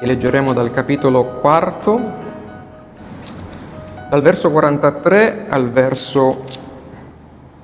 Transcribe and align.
Leggeremo 0.00 0.52
dal 0.52 0.70
capitolo 0.70 1.24
quarto, 1.40 2.00
dal 4.08 4.22
verso 4.22 4.50
43 4.50 5.46
al 5.48 5.70
verso 5.70 6.44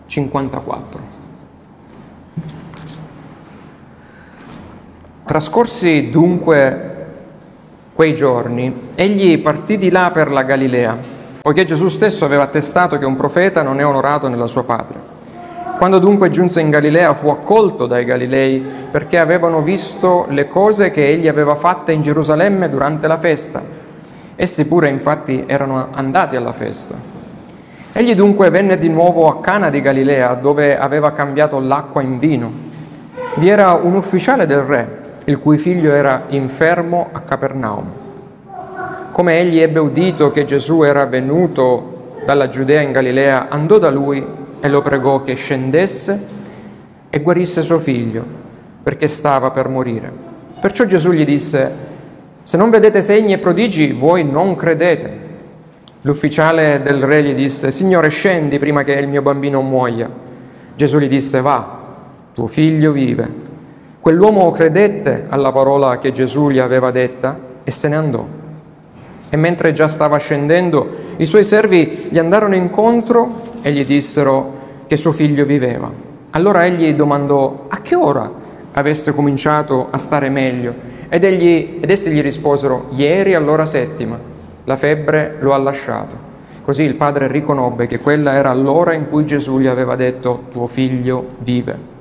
54. 0.07 1.01
Trascorsi 5.25 6.11
dunque 6.11 7.07
quei 7.95 8.15
giorni, 8.15 8.91
egli 8.95 9.41
partì 9.41 9.79
di 9.79 9.91
là 9.91 10.11
per 10.11 10.31
la 10.31 10.43
Galilea, 10.43 10.99
poiché 11.41 11.65
Gesù 11.65 11.87
stesso 11.87 12.25
aveva 12.25 12.43
attestato 12.43 12.99
che 12.99 13.07
un 13.07 13.17
profeta 13.17 13.63
non 13.63 13.79
è 13.79 13.87
onorato 13.87 14.29
nella 14.29 14.49
sua 14.49 14.65
patria. 14.65 15.14
Quando 15.77 15.99
dunque 15.99 16.31
giunse 16.31 16.61
in 16.61 16.71
Galilea 16.71 17.15
fu 17.15 17.29
accolto 17.29 17.87
dai 17.87 18.05
Galilei 18.05 18.65
perché 18.91 19.19
avevano 19.19 19.61
visto 19.61 20.27
le 20.29 20.49
cose 20.49 20.91
che 20.91 21.09
egli 21.09 21.27
aveva 21.27 21.57
fatte 21.57 21.91
in 21.91 22.01
Gerusalemme 22.01 22.71
durante 22.71 23.09
la 23.09 23.19
festa. 23.19 23.61
Essi 24.37 24.67
pure 24.67 24.89
infatti 24.89 25.45
erano 25.47 25.89
andati 25.91 26.37
alla 26.37 26.53
festa. 26.53 26.97
Egli 27.93 28.15
dunque 28.15 28.51
venne 28.51 28.79
di 28.79 28.89
nuovo 28.89 29.29
a 29.29 29.41
Cana 29.41 29.69
di 29.69 29.81
Galilea 29.81 30.35
dove 30.35 30.79
aveva 30.79 31.11
cambiato 31.11 31.59
l'acqua 31.59 32.03
in 32.03 32.19
vino. 32.19 32.53
Vi 33.35 33.49
era 33.49 33.73
un 33.73 33.95
ufficiale 33.95 34.47
del 34.47 34.63
re, 34.63 34.89
il 35.25 35.41
cui 35.41 35.59
figlio 35.59 35.93
era 35.93 36.25
infermo 36.29 37.09
a 37.11 37.21
Capernaum. 37.21 37.87
Come 39.11 39.41
egli 39.41 39.59
ebbe 39.59 39.81
udito 39.81 40.31
che 40.31 40.45
Gesù 40.45 40.83
era 40.83 41.05
venuto 41.07 42.13
dalla 42.25 42.49
Giudea 42.49 42.81
in 42.81 42.93
Galilea, 42.93 43.49
andò 43.49 43.79
da 43.79 43.91
lui 43.91 44.43
e 44.65 44.71
lo 44.71 44.81
pregò 44.81 45.23
che 45.23 45.35
scendesse 45.35 46.19
e 47.11 47.21
guarisse 47.21 47.61
suo 47.61 47.79
figlio, 47.79 48.25
perché 48.83 49.09
stava 49.09 49.51
per 49.51 49.69
morire. 49.69 50.11
Perciò 50.59 50.87
Gesù 50.87 51.13
gli 51.13 51.27
disse, 51.27 51.71
se 52.43 52.57
non 52.57 52.71
vedete 52.71 53.03
segni 53.03 53.35
e 53.35 53.39
prodigi, 53.39 53.93
voi 53.93 54.25
non 54.25 54.55
credete. 54.55 55.19
L'ufficiale 56.01 56.81
del 56.81 57.03
re 57.03 57.23
gli 57.23 57.35
disse, 57.35 57.71
Signore, 57.71 58.09
scendi 58.09 58.59
prima 58.59 58.85
che 58.85 58.93
il 58.93 59.07
mio 59.07 59.21
bambino 59.21 59.61
muoia. 59.61 60.09
Gesù 60.75 60.99
gli 60.99 61.09
disse, 61.09 61.43
va, 61.43 61.81
tuo 62.33 62.47
figlio 62.47 62.91
vive. 62.91 63.31
Quell'uomo 64.01 64.51
credette 64.51 65.27
alla 65.29 65.53
parola 65.53 65.99
che 65.99 66.11
Gesù 66.11 66.49
gli 66.49 66.59
aveva 66.59 66.91
detta 66.91 67.39
e 67.65 67.71
se 67.71 67.89
ne 67.89 67.97
andò. 67.97 68.27
E 69.29 69.37
mentre 69.37 69.73
già 69.73 69.89
stava 69.89 70.17
scendendo, 70.17 70.89
i 71.19 71.27
suoi 71.27 71.45
servi 71.45 72.09
gli 72.09 72.19
andarono 72.19 72.55
incontro 72.55 73.53
e 73.67 73.73
gli 73.73 73.87
dissero 73.87 74.53
che 74.87 74.99
suo 74.99 75.11
figlio 75.11 75.47
viveva. 75.47 75.91
Allora 76.33 76.67
egli 76.67 76.93
domandò 76.93 77.65
a 77.69 77.81
che 77.81 77.95
ora 77.95 78.31
avesse 78.73 79.15
cominciato 79.15 79.89
a 79.91 79.97
stare 79.97 80.29
meglio 80.29 80.75
ed, 81.09 81.25
egli, 81.25 81.79
ed 81.81 81.89
essi 81.89 82.11
gli 82.11 82.21
risposero 82.21 82.89
ieri 82.91 83.33
all'ora 83.33 83.65
settima, 83.65 84.19
la 84.65 84.77
febbre 84.77 85.37
lo 85.41 85.55
ha 85.55 85.57
lasciato. 85.57 86.33
Così 86.63 86.83
il 86.83 86.97
padre 86.97 87.27
riconobbe 87.27 87.87
che 87.87 88.01
quella 88.01 88.35
era 88.35 88.53
l'ora 88.53 88.93
in 88.93 89.09
cui 89.09 89.25
Gesù 89.25 89.59
gli 89.59 89.67
aveva 89.67 89.97
detto 89.97 90.45
tuo 90.51 90.67
figlio 90.67 91.37
vive 91.39 91.93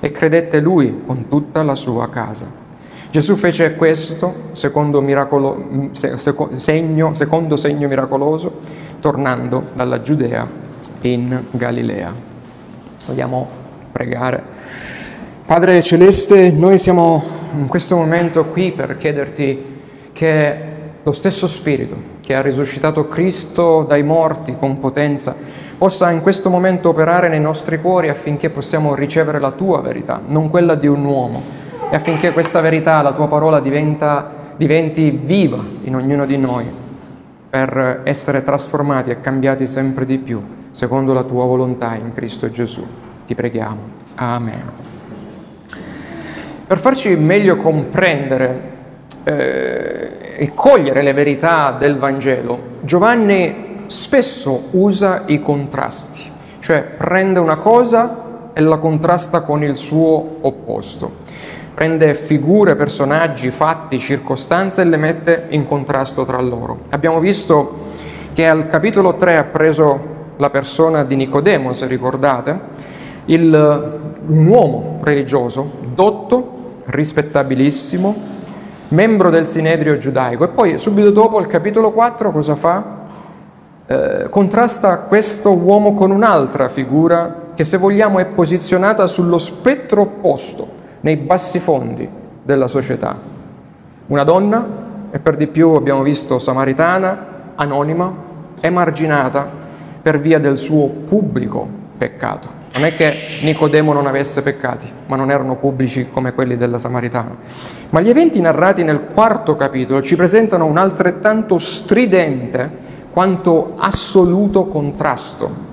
e 0.00 0.12
credette 0.12 0.60
lui 0.60 1.04
con 1.06 1.26
tutta 1.26 1.62
la 1.62 1.74
sua 1.74 2.10
casa. 2.10 2.66
Gesù 3.10 3.34
fece 3.34 3.76
questo 3.76 4.50
secondo, 4.52 5.00
miracolo, 5.00 5.88
segno, 5.92 7.14
secondo 7.14 7.56
segno 7.56 7.88
miracoloso, 7.88 8.58
tornando 9.00 9.68
dalla 9.72 10.02
Giudea 10.02 10.57
in 11.02 11.44
Galilea. 11.50 12.12
Vogliamo 13.06 13.48
pregare. 13.92 14.42
Padre 15.46 15.82
Celeste, 15.82 16.50
noi 16.50 16.78
siamo 16.78 17.22
in 17.56 17.66
questo 17.66 17.96
momento 17.96 18.44
qui 18.46 18.72
per 18.72 18.96
chiederti 18.96 19.64
che 20.12 20.56
lo 21.02 21.12
stesso 21.12 21.46
Spirito 21.46 22.16
che 22.20 22.34
ha 22.34 22.42
risuscitato 22.42 23.08
Cristo 23.08 23.82
dai 23.88 24.02
morti 24.02 24.54
con 24.58 24.78
potenza 24.78 25.34
possa 25.78 26.10
in 26.10 26.20
questo 26.20 26.50
momento 26.50 26.90
operare 26.90 27.28
nei 27.28 27.40
nostri 27.40 27.80
cuori 27.80 28.10
affinché 28.10 28.50
possiamo 28.50 28.94
ricevere 28.94 29.38
la 29.38 29.52
tua 29.52 29.80
verità, 29.80 30.20
non 30.26 30.50
quella 30.50 30.74
di 30.74 30.86
un 30.86 31.04
uomo, 31.04 31.40
e 31.90 31.96
affinché 31.96 32.32
questa 32.32 32.60
verità, 32.60 33.00
la 33.00 33.12
tua 33.12 33.28
parola, 33.28 33.60
diventa, 33.60 34.30
diventi 34.56 35.10
viva 35.10 35.64
in 35.84 35.94
ognuno 35.94 36.26
di 36.26 36.36
noi 36.36 36.66
per 37.48 38.02
essere 38.04 38.42
trasformati 38.42 39.10
e 39.10 39.20
cambiati 39.20 39.66
sempre 39.66 40.04
di 40.04 40.18
più 40.18 40.42
secondo 40.70 41.12
la 41.12 41.24
tua 41.24 41.44
volontà 41.44 41.94
in 41.94 42.12
Cristo 42.12 42.50
Gesù. 42.50 42.86
Ti 43.24 43.34
preghiamo. 43.34 43.78
Amen. 44.16 44.62
Per 46.66 46.78
farci 46.78 47.16
meglio 47.16 47.56
comprendere 47.56 48.76
eh, 49.24 50.36
e 50.36 50.52
cogliere 50.54 51.02
le 51.02 51.12
verità 51.12 51.74
del 51.78 51.96
Vangelo, 51.96 52.60
Giovanni 52.80 53.82
spesso 53.86 54.68
usa 54.72 55.22
i 55.26 55.40
contrasti, 55.40 56.30
cioè 56.58 56.82
prende 56.82 57.38
una 57.38 57.56
cosa 57.56 58.50
e 58.52 58.60
la 58.60 58.78
contrasta 58.78 59.40
con 59.40 59.62
il 59.62 59.76
suo 59.76 60.38
opposto. 60.40 61.26
Prende 61.74 62.14
figure, 62.14 62.74
personaggi, 62.74 63.50
fatti, 63.50 63.98
circostanze 63.98 64.82
e 64.82 64.84
le 64.84 64.96
mette 64.96 65.46
in 65.50 65.64
contrasto 65.64 66.24
tra 66.24 66.40
loro. 66.40 66.80
Abbiamo 66.90 67.20
visto 67.20 67.86
che 68.32 68.46
al 68.46 68.68
capitolo 68.68 69.16
3 69.16 69.36
ha 69.36 69.44
preso 69.44 70.16
la 70.38 70.50
persona 70.50 71.04
di 71.04 71.16
Nicodemo, 71.16 71.72
se 71.72 71.86
ricordate, 71.86 72.60
il, 73.26 73.98
un 74.26 74.46
uomo 74.46 74.98
religioso, 75.02 75.70
dotto, 75.94 76.82
rispettabilissimo, 76.86 78.14
membro 78.88 79.30
del 79.30 79.46
Sinedrio 79.46 79.96
giudaico. 79.96 80.44
E 80.44 80.48
poi 80.48 80.78
subito 80.78 81.10
dopo, 81.10 81.38
al 81.38 81.46
capitolo 81.46 81.92
4, 81.92 82.30
cosa 82.30 82.54
fa? 82.54 82.96
Eh, 83.86 84.28
contrasta 84.30 84.98
questo 85.00 85.52
uomo 85.52 85.94
con 85.94 86.10
un'altra 86.10 86.68
figura 86.68 87.46
che, 87.54 87.64
se 87.64 87.76
vogliamo, 87.76 88.18
è 88.18 88.26
posizionata 88.26 89.06
sullo 89.06 89.38
spettro 89.38 90.02
opposto, 90.02 90.76
nei 91.00 91.16
bassi 91.16 91.58
fondi 91.58 92.08
della 92.42 92.68
società. 92.68 93.16
Una 94.06 94.24
donna, 94.24 94.66
e 95.10 95.18
per 95.18 95.36
di 95.36 95.46
più 95.46 95.70
abbiamo 95.70 96.02
visto 96.02 96.38
samaritana, 96.38 97.52
anonima, 97.56 98.12
emarginata, 98.60 99.66
per 100.00 100.20
via 100.20 100.38
del 100.38 100.58
suo 100.58 100.86
pubblico 100.86 101.66
peccato. 101.96 102.56
Non 102.74 102.84
è 102.84 102.94
che 102.94 103.12
Nicodemo 103.42 103.92
non 103.92 104.06
avesse 104.06 104.42
peccati, 104.42 104.88
ma 105.06 105.16
non 105.16 105.30
erano 105.30 105.56
pubblici 105.56 106.08
come 106.12 106.32
quelli 106.32 106.56
della 106.56 106.78
Samaritana. 106.78 107.36
Ma 107.90 108.00
gli 108.00 108.08
eventi 108.08 108.40
narrati 108.40 108.84
nel 108.84 109.04
quarto 109.04 109.56
capitolo 109.56 110.00
ci 110.00 110.14
presentano 110.14 110.64
un 110.64 110.76
altrettanto 110.76 111.58
stridente 111.58 112.70
quanto 113.10 113.74
assoluto 113.76 114.66
contrasto. 114.66 115.66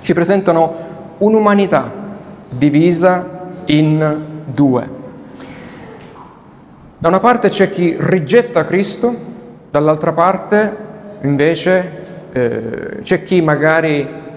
Ci 0.00 0.12
presentano 0.12 0.74
un'umanità 1.18 1.92
divisa 2.48 3.48
in 3.66 4.18
due. 4.46 4.98
Da 6.98 7.08
una 7.08 7.20
parte 7.20 7.48
c'è 7.48 7.70
chi 7.70 7.96
rigetta 7.98 8.64
Cristo, 8.64 9.14
dall'altra 9.70 10.12
parte 10.12 10.76
invece 11.22 12.00
eh, 12.32 12.98
c'è 13.02 13.22
chi 13.22 13.40
magari 13.40 14.28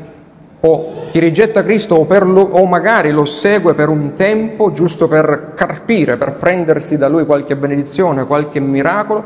o 0.66 1.10
chi 1.10 1.20
rigetta 1.20 1.62
Cristo 1.62 1.96
o, 1.96 2.24
lo, 2.24 2.42
o, 2.42 2.66
magari 2.66 3.12
lo 3.12 3.26
segue 3.26 3.74
per 3.74 3.90
un 3.90 4.14
tempo 4.14 4.72
giusto 4.72 5.10
per 5.10 5.52
carpire, 5.56 6.16
per 6.16 6.34
prendersi 6.34 6.98
da 6.98 7.10
lui 7.10 7.26
qualche 7.26 7.58
benedizione, 7.58 8.26
qualche 8.26 8.62
miracolo, 8.62 9.26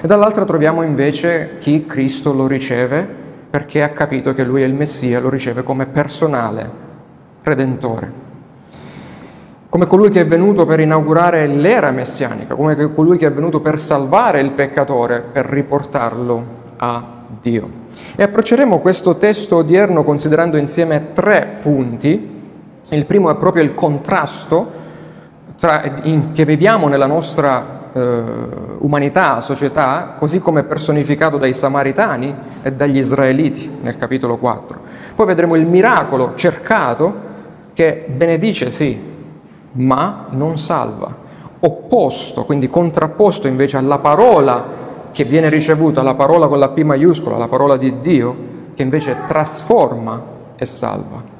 e 0.00 0.06
dall'altra 0.08 0.44
troviamo 0.44 0.82
invece 0.82 1.58
chi 1.58 1.86
Cristo 1.86 2.32
lo 2.32 2.48
riceve 2.48 3.06
perché 3.48 3.82
ha 3.82 3.90
capito 3.90 4.32
che 4.32 4.44
lui 4.44 4.62
è 4.62 4.64
il 4.64 4.74
Messia, 4.74 5.20
lo 5.20 5.28
riceve 5.28 5.62
come 5.62 5.86
personale 5.86 6.70
redentore, 7.42 8.12
come 9.68 9.86
colui 9.86 10.10
che 10.10 10.22
è 10.22 10.26
venuto 10.26 10.66
per 10.66 10.80
inaugurare 10.80 11.46
l'era 11.46 11.92
messianica, 11.92 12.56
come 12.56 12.92
colui 12.92 13.18
che 13.18 13.26
è 13.26 13.32
venuto 13.32 13.60
per 13.60 13.78
salvare 13.78 14.40
il 14.40 14.50
peccatore, 14.50 15.20
per 15.20 15.46
riportarlo 15.46 16.44
a 16.78 17.04
Dio. 17.40 17.81
E 18.14 18.22
approcceremo 18.22 18.78
questo 18.78 19.16
testo 19.16 19.56
odierno 19.56 20.02
considerando 20.02 20.56
insieme 20.56 21.12
tre 21.12 21.58
punti. 21.60 22.30
Il 22.88 23.06
primo 23.06 23.30
è 23.30 23.36
proprio 23.36 23.62
il 23.62 23.74
contrasto 23.74 24.70
tra, 25.56 26.00
in, 26.02 26.32
che 26.32 26.44
viviamo 26.44 26.88
nella 26.88 27.06
nostra 27.06 27.80
eh, 27.92 28.22
umanità, 28.78 29.40
società, 29.40 30.14
così 30.18 30.40
come 30.40 30.62
personificato 30.62 31.36
dai 31.38 31.52
Samaritani 31.52 32.34
e 32.62 32.72
dagli 32.72 32.96
Israeliti 32.96 33.70
nel 33.82 33.96
capitolo 33.96 34.38
4. 34.38 34.80
Poi 35.14 35.26
vedremo 35.26 35.54
il 35.54 35.66
miracolo 35.66 36.32
cercato 36.34 37.30
che 37.72 38.06
benedice 38.08 38.70
sì, 38.70 38.98
ma 39.72 40.26
non 40.30 40.56
salva. 40.56 41.20
Opposto, 41.60 42.44
quindi 42.44 42.68
contrapposto 42.68 43.46
invece 43.46 43.76
alla 43.76 43.98
parola 43.98 44.80
che 45.12 45.24
viene 45.24 45.48
ricevuta 45.48 46.02
la 46.02 46.14
parola 46.14 46.48
con 46.48 46.58
la 46.58 46.70
P 46.70 46.82
maiuscola, 46.82 47.36
la 47.36 47.48
parola 47.48 47.76
di 47.76 48.00
Dio, 48.00 48.36
che 48.74 48.82
invece 48.82 49.16
trasforma 49.26 50.20
e 50.56 50.64
salva. 50.64 51.30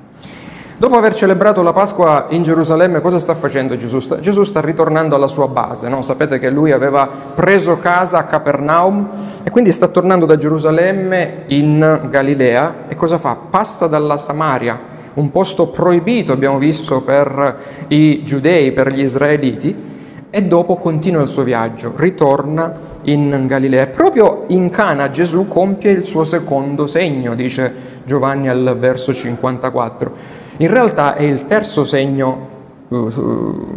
Dopo 0.82 0.96
aver 0.96 1.14
celebrato 1.14 1.62
la 1.62 1.72
Pasqua 1.72 2.26
in 2.30 2.42
Gerusalemme, 2.42 3.00
cosa 3.00 3.20
sta 3.20 3.36
facendo 3.36 3.76
Gesù? 3.76 4.00
Sta, 4.00 4.18
Gesù 4.18 4.42
sta 4.42 4.60
ritornando 4.60 5.14
alla 5.14 5.28
sua 5.28 5.46
base, 5.46 5.88
no? 5.88 6.02
sapete 6.02 6.40
che 6.40 6.50
lui 6.50 6.72
aveva 6.72 7.08
preso 7.36 7.78
casa 7.78 8.18
a 8.18 8.24
Capernaum 8.24 9.08
e 9.44 9.50
quindi 9.50 9.70
sta 9.70 9.86
tornando 9.86 10.26
da 10.26 10.36
Gerusalemme 10.36 11.44
in 11.48 12.08
Galilea 12.10 12.88
e 12.88 12.96
cosa 12.96 13.18
fa? 13.18 13.36
Passa 13.48 13.86
dalla 13.86 14.16
Samaria, 14.16 14.80
un 15.14 15.30
posto 15.30 15.68
proibito 15.68 16.32
abbiamo 16.32 16.58
visto 16.58 17.00
per 17.02 17.58
i 17.86 18.24
giudei, 18.24 18.72
per 18.72 18.92
gli 18.92 19.02
israeliti, 19.02 19.91
e 20.34 20.44
dopo 20.44 20.76
continua 20.76 21.20
il 21.20 21.28
suo 21.28 21.42
viaggio, 21.42 21.92
ritorna 21.94 22.72
in 23.02 23.44
Galilea. 23.46 23.88
Proprio 23.88 24.44
in 24.46 24.70
Cana 24.70 25.10
Gesù 25.10 25.46
compie 25.46 25.90
il 25.90 26.04
suo 26.04 26.24
secondo 26.24 26.86
segno, 26.86 27.34
dice 27.34 28.00
Giovanni 28.06 28.48
al 28.48 28.78
verso 28.78 29.12
54. 29.12 30.12
In 30.56 30.70
realtà 30.70 31.16
è 31.16 31.22
il 31.22 31.44
terzo 31.44 31.84
segno 31.84 32.48
uh, 32.88 33.76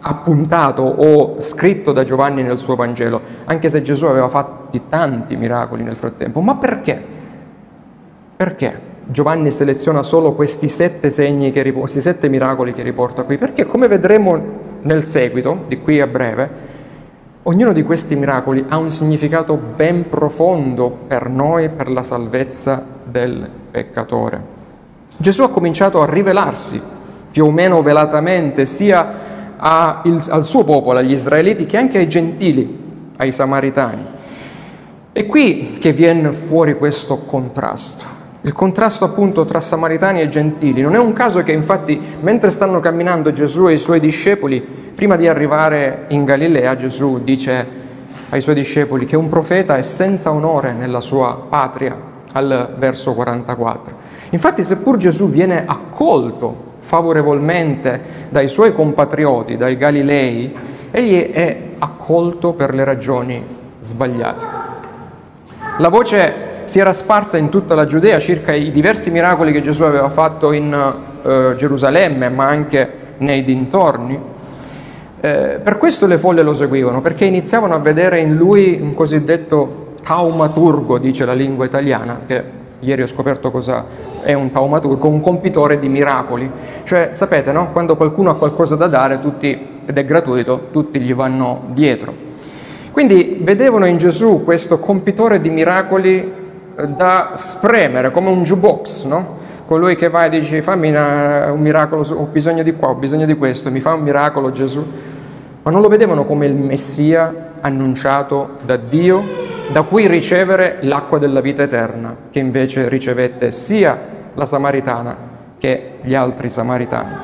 appuntato 0.00 0.82
o 0.82 1.40
scritto 1.40 1.92
da 1.92 2.02
Giovanni 2.02 2.42
nel 2.42 2.58
suo 2.58 2.76
Vangelo, 2.76 3.22
anche 3.46 3.70
se 3.70 3.80
Gesù 3.80 4.04
aveva 4.04 4.28
fatto 4.28 4.78
tanti 4.86 5.34
miracoli 5.34 5.82
nel 5.82 5.96
frattempo. 5.96 6.42
Ma 6.42 6.56
perché? 6.56 7.02
Perché 8.36 8.88
Giovanni 9.10 9.50
seleziona 9.50 10.04
solo 10.04 10.34
questi 10.34 10.68
sette 10.68 11.10
segni, 11.10 11.50
che, 11.50 11.72
questi 11.72 12.00
sette 12.00 12.28
miracoli 12.28 12.72
che 12.72 12.84
riporta 12.84 13.24
qui? 13.24 13.38
Perché 13.38 13.66
come 13.66 13.88
vedremo 13.88 14.40
nel 14.82 15.04
seguito, 15.04 15.64
di 15.66 15.80
qui 15.80 16.00
a 16.00 16.06
breve, 16.06 16.48
ognuno 17.42 17.72
di 17.72 17.82
questi 17.82 18.14
miracoli 18.14 18.64
ha 18.68 18.76
un 18.76 18.88
significato 18.88 19.56
ben 19.56 20.08
profondo 20.08 20.96
per 21.08 21.28
noi, 21.28 21.70
per 21.70 21.90
la 21.90 22.04
salvezza 22.04 22.84
del 23.02 23.50
peccatore. 23.72 24.40
Gesù 25.16 25.42
ha 25.42 25.50
cominciato 25.50 26.00
a 26.00 26.08
rivelarsi 26.08 26.80
più 27.32 27.46
o 27.46 27.50
meno 27.50 27.82
velatamente 27.82 28.64
sia 28.64 29.12
il, 30.04 30.24
al 30.28 30.44
suo 30.44 30.62
popolo, 30.62 31.00
agli 31.00 31.12
israeliti, 31.12 31.66
che 31.66 31.76
anche 31.76 31.98
ai 31.98 32.08
gentili, 32.08 33.10
ai 33.16 33.32
samaritani. 33.32 34.06
È 35.10 35.26
qui 35.26 35.78
che 35.80 35.92
viene 35.92 36.32
fuori 36.32 36.78
questo 36.78 37.24
contrasto. 37.24 38.19
Il 38.42 38.54
contrasto 38.54 39.04
appunto 39.04 39.44
tra 39.44 39.60
samaritani 39.60 40.22
e 40.22 40.28
gentili. 40.28 40.80
Non 40.80 40.94
è 40.94 40.98
un 40.98 41.12
caso 41.12 41.42
che 41.42 41.52
infatti 41.52 42.00
mentre 42.20 42.48
stanno 42.48 42.80
camminando 42.80 43.32
Gesù 43.32 43.68
e 43.68 43.74
i 43.74 43.78
suoi 43.78 44.00
discepoli, 44.00 44.60
prima 44.60 45.16
di 45.16 45.28
arrivare 45.28 46.06
in 46.08 46.24
Galilea, 46.24 46.74
Gesù 46.74 47.20
dice 47.22 47.66
ai 48.30 48.40
suoi 48.40 48.54
discepoli 48.54 49.04
che 49.04 49.16
un 49.16 49.28
profeta 49.28 49.76
è 49.76 49.82
senza 49.82 50.30
onore 50.30 50.72
nella 50.72 51.02
sua 51.02 51.46
patria, 51.48 51.94
al 52.32 52.76
verso 52.78 53.12
44. 53.12 53.94
Infatti, 54.30 54.62
seppur 54.62 54.96
Gesù 54.96 55.28
viene 55.28 55.64
accolto 55.66 56.68
favorevolmente 56.78 58.00
dai 58.30 58.48
suoi 58.48 58.72
compatrioti, 58.72 59.58
dai 59.58 59.76
Galilei, 59.76 60.54
egli 60.90 61.30
è 61.30 61.62
accolto 61.78 62.54
per 62.54 62.74
le 62.74 62.84
ragioni 62.84 63.44
sbagliate. 63.78 64.46
La 65.78 65.88
voce 65.88 66.48
si 66.70 66.78
era 66.78 66.92
sparsa 66.92 67.36
in 67.36 67.48
tutta 67.48 67.74
la 67.74 67.84
Giudea 67.84 68.20
circa 68.20 68.54
i 68.54 68.70
diversi 68.70 69.10
miracoli 69.10 69.50
che 69.50 69.60
Gesù 69.60 69.82
aveva 69.82 70.08
fatto 70.08 70.52
in 70.52 70.72
eh, 70.72 71.54
Gerusalemme, 71.56 72.28
ma 72.28 72.46
anche 72.46 72.88
nei 73.16 73.42
dintorni. 73.42 74.16
Eh, 75.20 75.60
per 75.60 75.78
questo 75.78 76.06
le 76.06 76.16
folle 76.16 76.42
lo 76.42 76.52
seguivano, 76.52 77.00
perché 77.00 77.24
iniziavano 77.24 77.74
a 77.74 77.78
vedere 77.78 78.20
in 78.20 78.36
lui 78.36 78.78
un 78.80 78.94
cosiddetto 78.94 79.94
taumaturgo, 80.00 80.98
dice 80.98 81.24
la 81.24 81.32
lingua 81.32 81.64
italiana, 81.64 82.20
che 82.24 82.58
Ieri 82.78 83.02
ho 83.02 83.08
scoperto 83.08 83.50
cosa 83.50 83.84
è 84.22 84.32
un 84.32 84.52
taumaturgo, 84.52 85.08
un 85.08 85.20
compitore 85.20 85.76
di 85.80 85.88
miracoli. 85.88 86.48
Cioè, 86.84 87.10
sapete, 87.14 87.50
no? 87.50 87.72
Quando 87.72 87.96
qualcuno 87.96 88.30
ha 88.30 88.36
qualcosa 88.36 88.76
da 88.76 88.86
dare 88.86 89.18
tutti, 89.18 89.78
ed 89.84 89.98
è 89.98 90.04
gratuito, 90.04 90.68
tutti 90.70 91.00
gli 91.00 91.14
vanno 91.14 91.62
dietro. 91.72 92.28
Quindi 92.92 93.40
vedevano 93.42 93.86
in 93.86 93.98
Gesù 93.98 94.44
questo 94.44 94.78
compitore 94.78 95.40
di 95.40 95.50
miracoli 95.50 96.38
da 96.74 97.32
spremere, 97.34 98.10
come 98.10 98.30
un 98.30 98.42
jukebox, 98.42 99.04
no? 99.04 99.38
Colui 99.66 99.94
che 99.94 100.08
va 100.08 100.24
e 100.24 100.30
dice 100.30 100.62
fammi 100.62 100.88
una, 100.88 101.52
un 101.52 101.60
miracolo, 101.60 102.04
ho 102.14 102.24
bisogno 102.24 102.62
di 102.62 102.74
qua, 102.74 102.88
ho 102.88 102.94
bisogno 102.94 103.26
di 103.26 103.36
questo, 103.36 103.70
mi 103.70 103.80
fa 103.80 103.94
un 103.94 104.02
miracolo 104.02 104.50
Gesù. 104.50 104.84
Ma 105.62 105.70
non 105.70 105.80
lo 105.80 105.88
vedevano 105.88 106.24
come 106.24 106.46
il 106.46 106.54
Messia 106.54 107.52
annunciato 107.60 108.56
da 108.64 108.76
Dio 108.76 109.22
da 109.70 109.82
cui 109.82 110.08
ricevere 110.08 110.78
l'acqua 110.80 111.18
della 111.18 111.40
vita 111.40 111.62
eterna, 111.62 112.16
che 112.30 112.40
invece 112.40 112.88
ricevette 112.88 113.52
sia 113.52 113.96
la 114.34 114.46
Samaritana 114.46 115.16
che 115.58 115.98
gli 116.02 116.14
altri 116.14 116.48
Samaritani. 116.48 117.14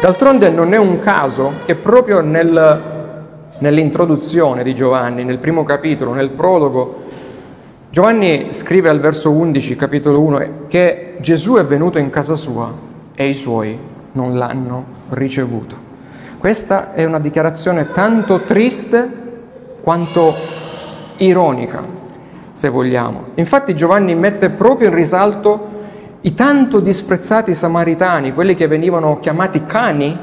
D'altronde 0.00 0.48
non 0.48 0.72
è 0.72 0.78
un 0.78 1.00
caso 1.00 1.52
che 1.66 1.74
proprio 1.74 2.20
nel, 2.20 2.82
nell'introduzione 3.58 4.62
di 4.62 4.74
Giovanni, 4.74 5.24
nel 5.24 5.38
primo 5.38 5.62
capitolo, 5.62 6.14
nel 6.14 6.30
prologo, 6.30 7.08
Giovanni 7.92 8.54
scrive 8.54 8.88
al 8.88 9.00
verso 9.00 9.32
11, 9.32 9.74
capitolo 9.74 10.20
1, 10.20 10.66
che 10.68 11.16
Gesù 11.18 11.54
è 11.54 11.64
venuto 11.64 11.98
in 11.98 12.08
casa 12.08 12.36
sua 12.36 12.72
e 13.16 13.26
i 13.26 13.34
suoi 13.34 13.76
non 14.12 14.38
l'hanno 14.38 14.84
ricevuto. 15.08 15.76
Questa 16.38 16.92
è 16.94 17.04
una 17.04 17.18
dichiarazione 17.18 17.90
tanto 17.90 18.42
triste 18.42 19.08
quanto 19.80 20.32
ironica, 21.16 21.82
se 22.52 22.68
vogliamo. 22.68 23.30
Infatti 23.34 23.74
Giovanni 23.74 24.14
mette 24.14 24.50
proprio 24.50 24.86
in 24.86 24.94
risalto 24.94 25.68
i 26.20 26.32
tanto 26.32 26.78
disprezzati 26.78 27.52
samaritani, 27.52 28.32
quelli 28.32 28.54
che 28.54 28.68
venivano 28.68 29.18
chiamati 29.18 29.64
cani 29.64 30.16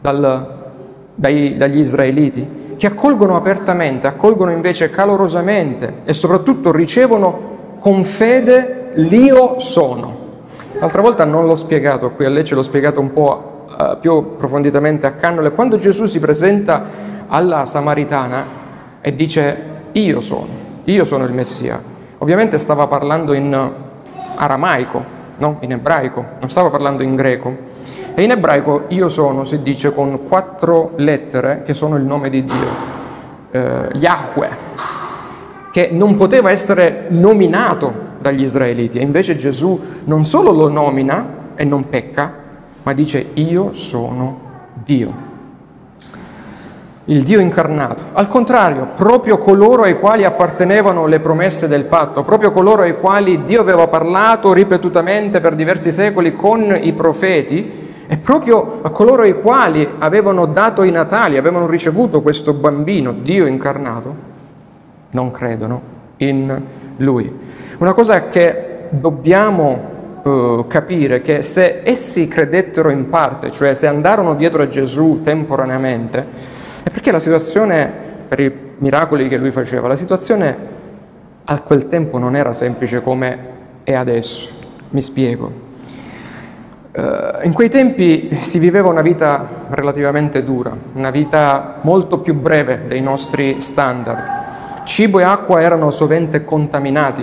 dal, 0.00 0.70
dai, 1.14 1.56
dagli 1.58 1.78
israeliti, 1.78 2.48
che 2.76 2.86
accolgono 2.86 3.36
apertamente, 3.36 4.06
accolgono 4.06 4.50
invece 4.50 4.90
calorosamente 4.90 6.00
e 6.04 6.12
soprattutto 6.12 6.72
ricevono 6.72 7.54
con 7.78 8.02
fede 8.04 8.92
l'io 8.94 9.58
sono. 9.58 10.24
L'altra 10.78 11.00
volta 11.00 11.24
non 11.24 11.46
l'ho 11.46 11.54
spiegato, 11.54 12.10
qui 12.10 12.24
a 12.24 12.28
lei 12.28 12.44
ce 12.44 12.54
l'ho 12.54 12.62
spiegato 12.62 13.00
un 13.00 13.12
po' 13.12 13.64
uh, 13.66 13.98
più 13.98 14.12
approfonditamente 14.12 15.06
a 15.06 15.12
Cannole. 15.12 15.52
Quando 15.52 15.76
Gesù 15.76 16.04
si 16.04 16.20
presenta 16.20 16.84
alla 17.28 17.64
Samaritana 17.64 18.44
e 19.00 19.14
dice 19.14 19.74
io 19.92 20.20
sono, 20.20 20.48
io 20.84 21.04
sono 21.04 21.24
il 21.24 21.32
Messia. 21.32 21.82
Ovviamente 22.18 22.58
stava 22.58 22.86
parlando 22.86 23.32
in 23.32 23.72
aramaico, 24.34 25.04
no? 25.38 25.56
in 25.60 25.72
ebraico, 25.72 26.24
non 26.38 26.48
stava 26.48 26.70
parlando 26.70 27.02
in 27.02 27.14
greco. 27.14 27.56
E 28.18 28.22
in 28.22 28.30
ebraico 28.30 28.84
io 28.88 29.10
sono 29.10 29.44
si 29.44 29.60
dice 29.60 29.92
con 29.92 30.20
quattro 30.26 30.92
lettere 30.96 31.62
che 31.62 31.74
sono 31.74 31.96
il 31.96 32.02
nome 32.02 32.30
di 32.30 32.44
Dio, 32.44 32.68
eh, 33.50 33.90
Yahweh, 33.92 34.48
che 35.70 35.90
non 35.92 36.16
poteva 36.16 36.50
essere 36.50 37.08
nominato 37.10 37.92
dagli 38.18 38.40
israeliti. 38.40 38.98
E 38.98 39.02
invece 39.02 39.36
Gesù 39.36 39.78
non 40.04 40.24
solo 40.24 40.52
lo 40.52 40.68
nomina 40.68 41.52
e 41.56 41.64
non 41.64 41.90
pecca, 41.90 42.32
ma 42.84 42.94
dice 42.94 43.26
io 43.34 43.74
sono 43.74 44.40
Dio 44.82 45.24
il 47.08 47.22
Dio 47.22 47.38
incarnato. 47.38 48.02
Al 48.14 48.26
contrario, 48.28 48.88
proprio 48.96 49.38
coloro 49.38 49.82
ai 49.82 49.96
quali 49.96 50.24
appartenevano 50.24 51.06
le 51.06 51.20
promesse 51.20 51.68
del 51.68 51.84
patto, 51.84 52.24
proprio 52.24 52.50
coloro 52.50 52.82
ai 52.82 52.96
quali 52.96 53.44
Dio 53.44 53.60
aveva 53.60 53.86
parlato 53.86 54.52
ripetutamente 54.52 55.40
per 55.40 55.54
diversi 55.54 55.92
secoli 55.92 56.34
con 56.34 56.76
i 56.80 56.92
profeti, 56.94 57.85
e 58.06 58.18
proprio 58.18 58.80
a 58.82 58.90
coloro 58.90 59.22
ai 59.22 59.40
quali 59.40 59.88
avevano 59.98 60.46
dato 60.46 60.82
i 60.82 60.90
natali, 60.90 61.36
avevano 61.36 61.66
ricevuto 61.66 62.22
questo 62.22 62.52
bambino, 62.52 63.12
Dio 63.12 63.46
incarnato, 63.46 64.14
non 65.10 65.30
credono 65.30 65.80
in 66.18 66.62
Lui. 66.98 67.32
Una 67.78 67.92
cosa 67.92 68.28
che 68.28 68.86
dobbiamo 68.90 69.94
uh, 70.22 70.64
capire 70.66 71.22
che 71.22 71.42
se 71.42 71.80
essi 71.82 72.28
credettero 72.28 72.90
in 72.90 73.08
parte, 73.08 73.50
cioè 73.50 73.74
se 73.74 73.86
andarono 73.86 74.34
dietro 74.34 74.62
a 74.62 74.68
Gesù 74.68 75.20
temporaneamente, 75.22 76.26
è 76.82 76.90
perché 76.90 77.10
la 77.10 77.18
situazione, 77.18 77.90
per 78.28 78.40
i 78.40 78.52
miracoli 78.78 79.28
che 79.28 79.36
lui 79.36 79.50
faceva, 79.50 79.88
la 79.88 79.96
situazione 79.96 80.56
a 81.44 81.60
quel 81.60 81.88
tempo 81.88 82.18
non 82.18 82.36
era 82.36 82.52
semplice 82.52 83.02
come 83.02 83.38
è 83.82 83.94
adesso. 83.94 84.52
Mi 84.90 85.00
spiego. 85.00 85.65
Uh, 86.96 87.44
in 87.44 87.52
quei 87.52 87.68
tempi 87.68 88.34
si 88.40 88.58
viveva 88.58 88.88
una 88.88 89.02
vita 89.02 89.46
relativamente 89.68 90.42
dura, 90.42 90.74
una 90.94 91.10
vita 91.10 91.74
molto 91.82 92.20
più 92.20 92.32
breve 92.32 92.84
dei 92.88 93.02
nostri 93.02 93.60
standard. 93.60 94.84
Cibo 94.84 95.18
e 95.18 95.22
acqua 95.22 95.60
erano 95.60 95.90
sovente 95.90 96.42
contaminati. 96.46 97.22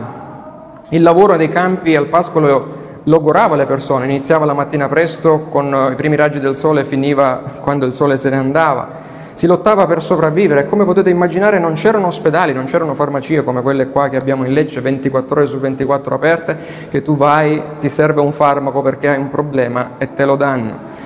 Il 0.89 1.01
lavoro 1.01 1.34
nei 1.36 1.50
campi 1.50 1.96
al 1.96 2.06
pascolo 2.06 3.00
logorava 3.06 3.56
le 3.56 3.65
persone, 3.65 4.06
iniziava 4.06 4.46
la 4.46 4.53
mattina 4.53 4.88
presto 4.88 5.48
con 5.50 5.89
i 5.92 5.96
primi 5.96 6.15
raggi 6.15 6.39
del 6.39 6.56
sole 6.56 6.82
e 6.82 6.86
finiva 6.86 7.42
quando 7.60 7.88
il 7.88 7.94
sole 7.94 8.15
se 8.15 8.30
ne 8.30 8.36
andava. 8.36 8.89
Si 9.34 9.48
lottava 9.48 9.88
per 9.88 10.02
sopravvivere 10.02 10.66
come 10.66 10.86
potete 10.86 11.10
immaginare 11.10 11.60
non 11.60 11.74
c'erano 11.74 12.08
ospedali, 12.08 12.54
non 12.54 12.66
c'erano 12.66 12.94
farmacie 12.94 13.44
come 13.44 13.62
quelle 13.62 13.90
qua 13.90 14.10
che 14.10 14.18
abbiamo 14.18 14.46
in 14.46 14.54
Lecce 14.54 14.82
24 14.82 15.36
ore 15.36 15.46
su 15.46 15.60
24 15.60 16.16
aperte, 16.16 16.58
che 16.90 17.02
tu 17.02 17.16
vai, 17.16 17.62
ti 17.80 17.90
serve 17.90 18.22
un 18.22 18.32
farmaco 18.32 18.82
perché 18.82 19.10
hai 19.10 19.18
un 19.18 19.30
problema 19.30 19.92
e 19.98 20.13
te 20.13 20.25
lo 20.25 20.36
danno. 20.36 21.02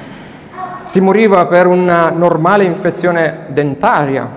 Si 0.84 1.00
moriva 1.00 1.46
per 1.46 1.68
una 1.68 2.10
normale 2.10 2.64
infezione 2.64 3.46
dentaria, 3.48 4.30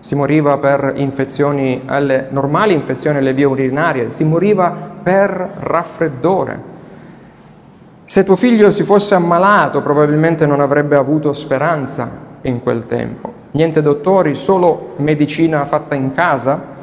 si 0.00 0.14
moriva 0.14 0.56
per 0.58 0.92
infezioni 0.96 1.82
alle 1.86 2.26
normali 2.30 2.72
infezioni 2.72 3.18
alle 3.18 3.34
vie 3.34 3.44
urinarie, 3.44 4.10
si 4.10 4.24
moriva 4.24 4.74
per 5.02 5.50
raffreddore. 5.60 6.76
Se 8.04 8.24
tuo 8.24 8.36
figlio 8.36 8.70
si 8.70 8.84
fosse 8.84 9.14
ammalato, 9.14 9.82
probabilmente 9.82 10.46
non 10.46 10.60
avrebbe 10.60 10.96
avuto 10.96 11.32
speranza 11.34 12.27
in 12.42 12.62
quel 12.62 12.86
tempo. 12.86 13.32
Niente 13.52 13.82
dottori, 13.82 14.34
solo 14.34 14.94
medicina 14.96 15.64
fatta 15.64 15.94
in 15.94 16.12
casa. 16.12 16.76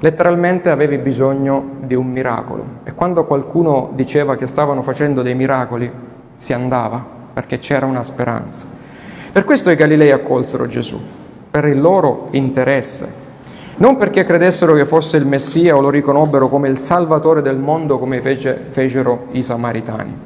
Letteralmente 0.00 0.70
avevi 0.70 0.98
bisogno 0.98 1.76
di 1.80 1.94
un 1.94 2.06
miracolo. 2.06 2.64
E 2.84 2.92
quando 2.94 3.24
qualcuno 3.24 3.90
diceva 3.94 4.36
che 4.36 4.46
stavano 4.46 4.82
facendo 4.82 5.22
dei 5.22 5.34
miracoli, 5.34 5.90
si 6.36 6.52
andava 6.52 7.04
perché 7.32 7.58
c'era 7.58 7.86
una 7.86 8.02
speranza. 8.02 8.66
Per 9.32 9.44
questo 9.44 9.70
i 9.70 9.76
Galilei 9.76 10.10
accolsero 10.10 10.66
Gesù, 10.66 11.00
per 11.50 11.66
il 11.66 11.80
loro 11.80 12.28
interesse, 12.30 13.24
non 13.76 13.98
perché 13.98 14.24
credessero 14.24 14.72
che 14.72 14.86
fosse 14.86 15.18
il 15.18 15.26
Messia 15.26 15.76
o 15.76 15.80
lo 15.80 15.90
riconobbero 15.90 16.48
come 16.48 16.68
il 16.68 16.78
Salvatore 16.78 17.42
del 17.42 17.58
mondo 17.58 17.98
come 17.98 18.22
fece, 18.22 18.58
fecero 18.70 19.26
i 19.32 19.42
Samaritani. 19.42 20.25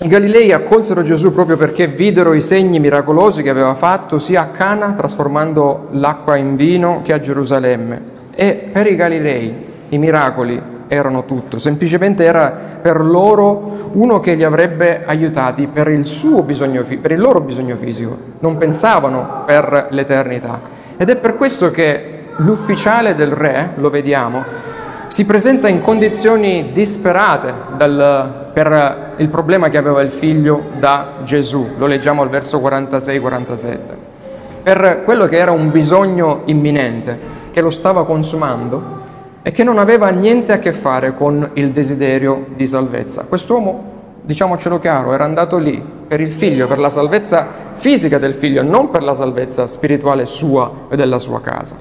I 0.00 0.06
Galilei 0.06 0.52
accolsero 0.52 1.02
Gesù 1.02 1.32
proprio 1.32 1.56
perché 1.56 1.88
videro 1.88 2.32
i 2.32 2.40
segni 2.40 2.78
miracolosi 2.78 3.42
che 3.42 3.50
aveva 3.50 3.74
fatto 3.74 4.18
sia 4.18 4.42
a 4.42 4.46
Cana, 4.46 4.92
trasformando 4.92 5.88
l'acqua 5.90 6.36
in 6.36 6.54
vino, 6.54 7.00
che 7.02 7.12
a 7.12 7.18
Gerusalemme. 7.18 8.00
E 8.32 8.68
per 8.70 8.86
i 8.86 8.94
Galilei 8.94 9.52
i 9.88 9.98
miracoli 9.98 10.62
erano 10.86 11.24
tutto, 11.24 11.58
semplicemente 11.58 12.22
era 12.22 12.78
per 12.80 13.04
loro 13.04 13.90
uno 13.94 14.20
che 14.20 14.34
li 14.34 14.44
avrebbe 14.44 15.04
aiutati 15.04 15.66
per 15.66 15.88
il, 15.88 16.06
bisogno, 16.44 16.84
per 17.00 17.10
il 17.10 17.20
loro 17.20 17.40
bisogno 17.40 17.76
fisico, 17.76 18.16
non 18.38 18.56
pensavano 18.56 19.42
per 19.46 19.88
l'eternità. 19.90 20.60
Ed 20.96 21.10
è 21.10 21.16
per 21.16 21.34
questo 21.34 21.72
che 21.72 22.26
l'ufficiale 22.36 23.16
del 23.16 23.32
re, 23.32 23.72
lo 23.74 23.90
vediamo, 23.90 24.44
si 25.08 25.24
presenta 25.24 25.66
in 25.66 25.80
condizioni 25.80 26.70
disperate 26.72 27.52
dal, 27.76 28.47
per 28.58 29.12
il 29.18 29.28
problema 29.28 29.68
che 29.68 29.78
aveva 29.78 30.00
il 30.00 30.10
figlio 30.10 30.60
da 30.80 31.18
Gesù, 31.22 31.74
lo 31.76 31.86
leggiamo 31.86 32.22
al 32.22 32.28
verso 32.28 32.58
46-47, 32.58 33.78
per 34.64 35.02
quello 35.04 35.26
che 35.26 35.36
era 35.36 35.52
un 35.52 35.70
bisogno 35.70 36.42
imminente 36.46 37.16
che 37.52 37.60
lo 37.60 37.70
stava 37.70 38.04
consumando 38.04 38.82
e 39.42 39.52
che 39.52 39.62
non 39.62 39.78
aveva 39.78 40.08
niente 40.08 40.52
a 40.52 40.58
che 40.58 40.72
fare 40.72 41.14
con 41.14 41.50
il 41.52 41.70
desiderio 41.70 42.46
di 42.56 42.66
salvezza. 42.66 43.26
Quest'uomo, 43.28 43.84
diciamocelo 44.22 44.80
chiaro, 44.80 45.12
era 45.12 45.22
andato 45.22 45.56
lì 45.58 45.80
per 46.08 46.20
il 46.20 46.32
figlio, 46.32 46.66
per 46.66 46.80
la 46.80 46.90
salvezza 46.90 47.46
fisica 47.70 48.18
del 48.18 48.34
figlio, 48.34 48.64
non 48.64 48.90
per 48.90 49.04
la 49.04 49.14
salvezza 49.14 49.68
spirituale 49.68 50.26
sua 50.26 50.68
e 50.90 50.96
della 50.96 51.20
sua 51.20 51.40
casa. 51.40 51.76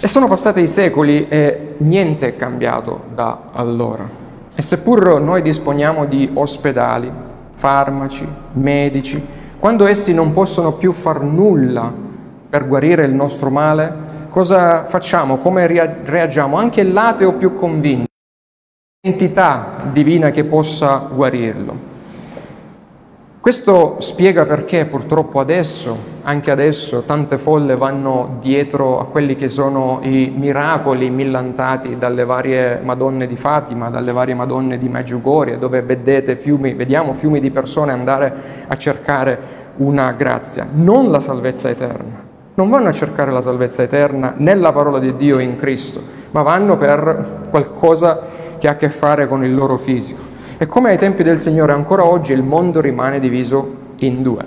E 0.00 0.08
sono 0.08 0.28
passati 0.28 0.62
i 0.62 0.66
secoli 0.66 1.28
e 1.28 1.74
niente 1.76 2.28
è 2.28 2.36
cambiato 2.36 3.02
da 3.12 3.50
allora. 3.52 4.27
E 4.58 4.62
seppur 4.62 5.20
noi 5.20 5.40
disponiamo 5.40 6.04
di 6.04 6.28
ospedali, 6.34 7.08
farmaci, 7.54 8.26
medici, 8.54 9.24
quando 9.56 9.86
essi 9.86 10.12
non 10.12 10.32
possono 10.32 10.72
più 10.72 10.90
far 10.90 11.22
nulla 11.22 11.92
per 12.50 12.66
guarire 12.66 13.04
il 13.04 13.14
nostro 13.14 13.50
male, 13.50 14.26
cosa 14.30 14.84
facciamo? 14.86 15.36
Come 15.36 15.64
reagiamo? 16.02 16.56
Anche 16.56 16.82
l'ateo 16.82 17.34
più 17.34 17.54
convinto, 17.54 18.08
l'entità 19.02 19.76
divina 19.92 20.32
che 20.32 20.42
possa 20.42 21.08
guarirlo. 21.08 21.87
Questo 23.40 23.96
spiega 24.00 24.44
perché 24.46 24.84
purtroppo 24.84 25.38
adesso, 25.38 25.96
anche 26.22 26.50
adesso, 26.50 27.02
tante 27.02 27.38
folle 27.38 27.76
vanno 27.76 28.36
dietro 28.40 28.98
a 28.98 29.06
quelli 29.06 29.36
che 29.36 29.46
sono 29.46 30.00
i 30.02 30.32
miracoli 30.36 31.08
millantati 31.08 31.96
dalle 31.96 32.24
varie 32.24 32.80
Madonne 32.82 33.28
di 33.28 33.36
Fatima, 33.36 33.90
dalle 33.90 34.10
varie 34.10 34.34
Madonne 34.34 34.76
di 34.76 34.88
Meggiugorie, 34.88 35.56
dove 35.56 35.82
vedete 35.82 36.34
fiumi, 36.34 36.74
vediamo 36.74 37.14
fiumi 37.14 37.38
di 37.38 37.52
persone 37.52 37.92
andare 37.92 38.34
a 38.66 38.76
cercare 38.76 39.38
una 39.76 40.10
grazia, 40.10 40.66
non 40.70 41.12
la 41.12 41.20
salvezza 41.20 41.68
eterna. 41.68 42.26
Non 42.54 42.68
vanno 42.68 42.88
a 42.88 42.92
cercare 42.92 43.30
la 43.30 43.40
salvezza 43.40 43.84
eterna 43.84 44.34
nella 44.36 44.72
parola 44.72 44.98
di 44.98 45.14
Dio 45.14 45.38
in 45.38 45.54
Cristo, 45.54 46.02
ma 46.32 46.42
vanno 46.42 46.76
per 46.76 47.46
qualcosa 47.50 48.20
che 48.58 48.66
ha 48.66 48.72
a 48.72 48.76
che 48.76 48.88
fare 48.88 49.28
con 49.28 49.44
il 49.44 49.54
loro 49.54 49.76
fisico. 49.76 50.37
E 50.60 50.66
come 50.66 50.90
ai 50.90 50.98
tempi 50.98 51.22
del 51.22 51.38
Signore 51.38 51.70
ancora 51.70 52.04
oggi 52.04 52.32
il 52.32 52.42
mondo 52.42 52.80
rimane 52.80 53.20
diviso 53.20 53.76
in 53.98 54.22
due. 54.24 54.44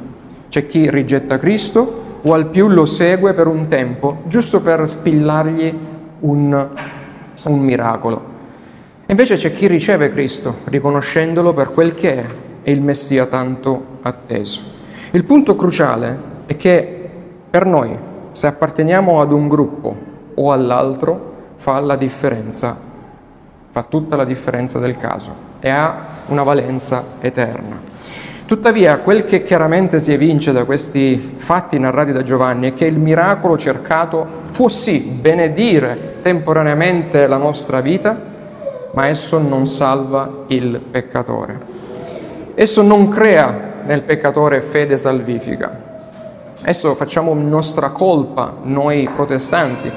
C'è 0.49 0.67
chi 0.67 0.89
rigetta 0.89 1.37
Cristo 1.37 2.19
o 2.21 2.33
al 2.33 2.47
più 2.47 2.67
lo 2.67 2.85
segue 2.85 3.33
per 3.33 3.47
un 3.47 3.67
tempo, 3.67 4.17
giusto 4.25 4.59
per 4.59 4.89
spillargli 4.89 5.73
un, 6.19 6.67
un 7.45 7.59
miracolo. 7.59 8.21
Invece 9.05 9.35
c'è 9.35 9.51
chi 9.51 9.67
riceve 9.67 10.09
Cristo, 10.09 10.55
riconoscendolo 10.65 11.53
per 11.53 11.71
quel 11.71 11.93
che 11.93 12.15
è, 12.15 12.25
e 12.61 12.71
il 12.73 12.81
Messia 12.81 13.27
tanto 13.27 13.99
atteso. 14.01 14.61
Il 15.11 15.23
punto 15.23 15.55
cruciale 15.55 16.19
è 16.45 16.57
che 16.57 17.09
per 17.49 17.65
noi, 17.65 17.97
se 18.33 18.47
apparteniamo 18.47 19.21
ad 19.21 19.31
un 19.31 19.47
gruppo 19.47 19.95
o 20.33 20.51
all'altro, 20.51 21.53
fa 21.55 21.79
la 21.79 21.95
differenza, 21.95 22.90
fa 23.71 23.83
tutta 23.83 24.15
la 24.15 24.25
differenza 24.25 24.79
del 24.79 24.97
caso 24.97 25.49
e 25.59 25.69
ha 25.69 26.05
una 26.27 26.43
valenza 26.43 27.03
eterna. 27.19 27.79
Tuttavia, 28.45 28.97
quel 28.97 29.23
che 29.23 29.43
chiaramente 29.43 30.01
si 30.01 30.11
evince 30.11 30.51
da 30.51 30.65
questi 30.65 31.35
fatti 31.37 31.79
narrati 31.79 32.11
da 32.11 32.21
Giovanni 32.21 32.71
è 32.71 32.73
che 32.73 32.85
il 32.85 32.97
miracolo 32.97 33.57
cercato 33.57 34.27
può 34.51 34.67
sì 34.67 34.99
benedire 34.99 36.17
temporaneamente 36.19 37.27
la 37.27 37.37
nostra 37.37 37.79
vita, 37.79 38.19
ma 38.91 39.07
esso 39.07 39.39
non 39.39 39.65
salva 39.65 40.43
il 40.47 40.81
peccatore. 40.81 41.59
Esso 42.53 42.81
non 42.81 43.07
crea 43.07 43.69
nel 43.85 44.01
peccatore 44.01 44.61
fede 44.61 44.97
salvifica. 44.97 45.89
Esso 46.63 46.93
facciamo 46.93 47.33
nostra 47.33 47.89
colpa 47.89 48.53
noi 48.63 49.09
protestanti, 49.15 49.89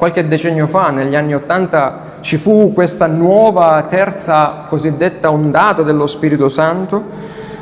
Qualche 0.00 0.26
decennio 0.26 0.66
fa, 0.66 0.88
negli 0.88 1.14
anni 1.14 1.34
Ottanta, 1.34 2.00
ci 2.20 2.38
fu 2.38 2.72
questa 2.72 3.06
nuova 3.06 3.84
terza 3.86 4.64
cosiddetta 4.66 5.30
ondata 5.30 5.82
dello 5.82 6.06
Spirito 6.06 6.48
Santo. 6.48 7.04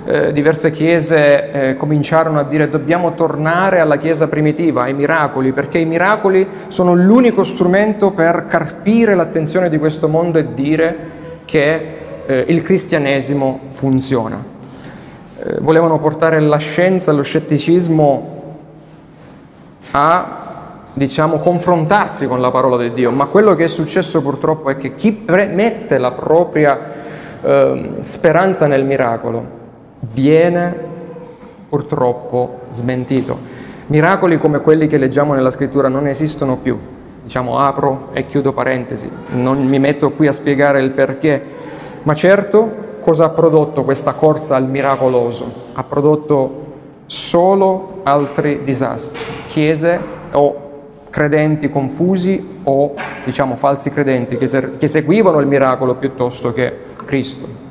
Eh, 0.04 0.32
diverse 0.32 0.70
chiese 0.70 1.50
eh, 1.50 1.74
cominciarono 1.74 2.38
a 2.38 2.44
dire 2.44 2.68
dobbiamo 2.68 3.14
tornare 3.14 3.80
alla 3.80 3.96
chiesa 3.96 4.28
primitiva, 4.28 4.82
ai 4.82 4.94
miracoli, 4.94 5.52
perché 5.52 5.78
i 5.78 5.84
miracoli 5.84 6.48
sono 6.68 6.94
l'unico 6.94 7.42
strumento 7.42 8.12
per 8.12 8.46
carpire 8.46 9.16
l'attenzione 9.16 9.68
di 9.68 9.78
questo 9.78 10.06
mondo 10.06 10.38
e 10.38 10.54
dire 10.54 10.96
che 11.44 11.98
eh, 12.24 12.44
il 12.46 12.62
cristianesimo 12.62 13.62
funziona. 13.66 14.40
Eh, 15.40 15.58
volevano 15.60 15.98
portare 15.98 16.38
la 16.38 16.58
scienza, 16.58 17.10
lo 17.10 17.22
scetticismo 17.22 18.36
a 19.90 20.47
diciamo, 20.98 21.38
confrontarsi 21.38 22.26
con 22.26 22.40
la 22.40 22.50
parola 22.50 22.76
di 22.76 22.92
Dio, 22.92 23.10
ma 23.10 23.26
quello 23.26 23.54
che 23.54 23.64
è 23.64 23.68
successo 23.68 24.20
purtroppo 24.20 24.68
è 24.68 24.76
che 24.76 24.94
chi 24.94 25.24
mette 25.26 25.96
la 25.96 26.10
propria 26.10 26.78
eh, 27.40 27.90
speranza 28.00 28.66
nel 28.66 28.84
miracolo 28.84 29.56
viene 30.00 30.76
purtroppo 31.68 32.60
smentito. 32.68 33.38
Miracoli 33.86 34.38
come 34.38 34.60
quelli 34.60 34.86
che 34.86 34.98
leggiamo 34.98 35.32
nella 35.32 35.50
scrittura 35.50 35.88
non 35.88 36.06
esistono 36.06 36.56
più. 36.56 36.78
Diciamo 37.22 37.58
apro 37.58 38.08
e 38.12 38.26
chiudo 38.26 38.52
parentesi, 38.52 39.10
non 39.32 39.64
mi 39.66 39.78
metto 39.78 40.10
qui 40.10 40.26
a 40.26 40.32
spiegare 40.32 40.80
il 40.80 40.90
perché, 40.90 41.42
ma 42.02 42.14
certo 42.14 42.86
cosa 43.00 43.26
ha 43.26 43.28
prodotto 43.28 43.84
questa 43.84 44.14
corsa 44.14 44.56
al 44.56 44.66
miracoloso? 44.66 45.50
Ha 45.74 45.84
prodotto 45.84 46.66
solo 47.04 48.00
altri 48.04 48.64
disastri, 48.64 49.22
chiese 49.46 50.00
o 50.32 50.67
credenti 51.10 51.70
confusi 51.70 52.60
o 52.64 52.94
diciamo 53.24 53.56
falsi 53.56 53.90
credenti 53.90 54.36
che, 54.36 54.46
ser- 54.46 54.76
che 54.78 54.86
seguivano 54.86 55.40
il 55.40 55.46
miracolo 55.46 55.94
piuttosto 55.94 56.52
che 56.52 56.76
Cristo. 57.04 57.66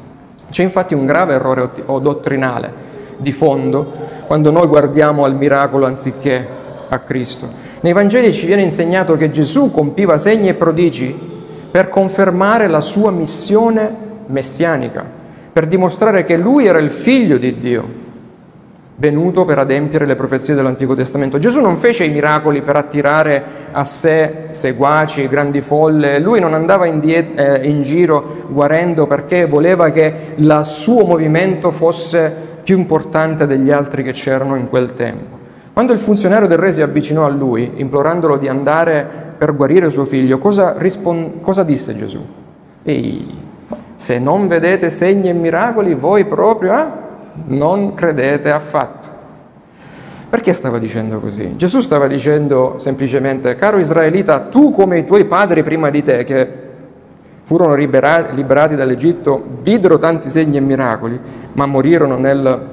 C'è 0.49 0.63
infatti 0.63 0.93
un 0.93 1.05
grave 1.05 1.33
errore 1.33 1.69
o 1.85 1.99
dottrinale 1.99 2.85
di 3.17 3.31
fondo 3.31 3.91
quando 4.27 4.51
noi 4.51 4.67
guardiamo 4.67 5.23
al 5.23 5.35
miracolo 5.35 5.85
anziché 5.85 6.45
a 6.89 6.99
Cristo. 6.99 7.49
Nei 7.81 7.93
Vangeli 7.93 8.33
ci 8.33 8.45
viene 8.45 8.61
insegnato 8.61 9.15
che 9.15 9.29
Gesù 9.29 9.71
compiva 9.71 10.17
segni 10.17 10.49
e 10.49 10.53
prodigi 10.53 11.35
per 11.69 11.89
confermare 11.89 12.67
la 12.67 12.81
sua 12.81 13.11
missione 13.11 14.05
messianica, 14.27 15.05
per 15.51 15.67
dimostrare 15.67 16.23
che 16.23 16.37
lui 16.37 16.65
era 16.65 16.79
il 16.79 16.89
figlio 16.89 17.37
di 17.37 17.57
Dio. 17.57 18.05
Venuto 18.99 19.45
per 19.45 19.59
adempiere 19.59 20.07
le 20.07 20.15
profezie 20.15 20.55
dell'Antico 20.55 20.95
Testamento. 20.95 21.37
Gesù 21.37 21.61
non 21.61 21.77
fece 21.77 22.03
i 22.03 22.09
miracoli 22.09 22.63
per 22.63 22.77
attirare 22.77 23.43
a 23.71 23.83
sé 23.83 24.47
seguaci, 24.51 25.27
grandi 25.27 25.61
folle, 25.61 26.19
lui 26.19 26.39
non 26.39 26.55
andava 26.55 26.87
in, 26.87 26.99
die- 26.99 27.33
eh, 27.35 27.67
in 27.67 27.83
giro 27.83 28.45
guarendo 28.49 29.05
perché 29.05 29.45
voleva 29.45 29.89
che 29.89 30.13
il 30.35 30.61
suo 30.63 31.05
movimento 31.05 31.69
fosse 31.69 32.45
più 32.63 32.77
importante 32.77 33.45
degli 33.45 33.69
altri 33.69 34.01
che 34.01 34.13
c'erano 34.13 34.55
in 34.55 34.67
quel 34.67 34.93
tempo. 34.93 35.35
Quando 35.73 35.93
il 35.93 35.99
funzionario 35.99 36.47
del 36.47 36.57
re 36.57 36.71
si 36.71 36.81
avvicinò 36.81 37.23
a 37.23 37.29
lui, 37.29 37.73
implorandolo 37.75 38.37
di 38.37 38.47
andare 38.47 39.07
per 39.37 39.55
guarire 39.55 39.91
suo 39.91 40.05
figlio, 40.05 40.39
cosa, 40.39 40.73
rispon- 40.75 41.39
cosa 41.39 41.61
disse 41.61 41.95
Gesù? 41.95 42.25
Ehi, 42.81 43.45
se 43.93 44.17
non 44.17 44.47
vedete 44.47 44.89
segni 44.89 45.29
e 45.29 45.33
miracoli, 45.33 45.93
voi 45.93 46.25
proprio... 46.25 46.73
Eh? 46.73 47.05
Non 47.45 47.93
credete 47.93 48.51
affatto. 48.51 49.15
Perché 50.29 50.51
stava 50.51 50.77
dicendo 50.77 51.19
così? 51.19 51.55
Gesù 51.55 51.79
stava 51.79 52.07
dicendo 52.07 52.75
semplicemente, 52.79 53.55
caro 53.55 53.77
Israelita, 53.77 54.41
tu 54.41 54.71
come 54.71 54.99
i 54.99 55.05
tuoi 55.05 55.23
padri 55.23 55.63
prima 55.63 55.89
di 55.89 56.03
te, 56.03 56.23
che 56.25 56.65
furono 57.43 57.75
liberati 57.75 58.75
dall'Egitto, 58.75 59.41
videro 59.61 59.97
tanti 59.99 60.29
segni 60.29 60.57
e 60.57 60.59
miracoli, 60.59 61.17
ma 61.53 61.65
morirono 61.65 62.17
nel, 62.17 62.67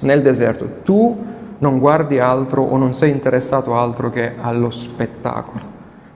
nel 0.00 0.22
deserto. 0.22 0.68
Tu 0.82 1.16
non 1.58 1.78
guardi 1.78 2.18
altro 2.18 2.62
o 2.62 2.76
non 2.76 2.92
sei 2.92 3.12
interessato 3.12 3.76
altro 3.76 4.10
che 4.10 4.32
allo 4.40 4.70
spettacolo, 4.70 5.60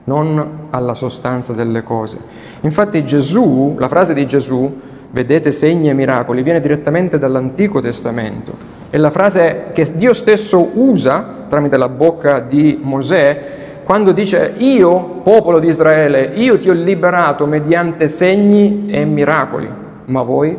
non 0.03 0.67
alla 0.69 0.93
sostanza 0.93 1.53
delle 1.53 1.81
cose. 1.81 2.19
Infatti 2.59 3.05
Gesù, 3.05 3.77
la 3.79 3.87
frase 3.87 4.13
di 4.13 4.27
Gesù, 4.27 4.79
vedete 5.11 5.51
segni 5.51 5.89
e 5.89 5.93
miracoli, 5.93 6.43
viene 6.43 6.59
direttamente 6.59 7.17
dall'Antico 7.17 7.79
Testamento. 7.81 8.75
È 8.89 8.97
la 8.97 9.11
frase 9.11 9.67
che 9.73 9.85
Dio 9.95 10.13
stesso 10.13 10.71
usa 10.73 11.45
tramite 11.47 11.77
la 11.77 11.89
bocca 11.89 12.39
di 12.39 12.79
Mosè 12.81 13.65
quando 13.87 14.11
dice 14.11 14.53
io, 14.57 15.21
popolo 15.23 15.59
di 15.59 15.69
Israele, 15.69 16.31
io 16.33 16.57
ti 16.57 16.69
ho 16.69 16.73
liberato 16.73 17.45
mediante 17.45 18.09
segni 18.09 18.87
e 18.89 19.05
miracoli, 19.05 19.69
ma 20.07 20.21
voi 20.23 20.57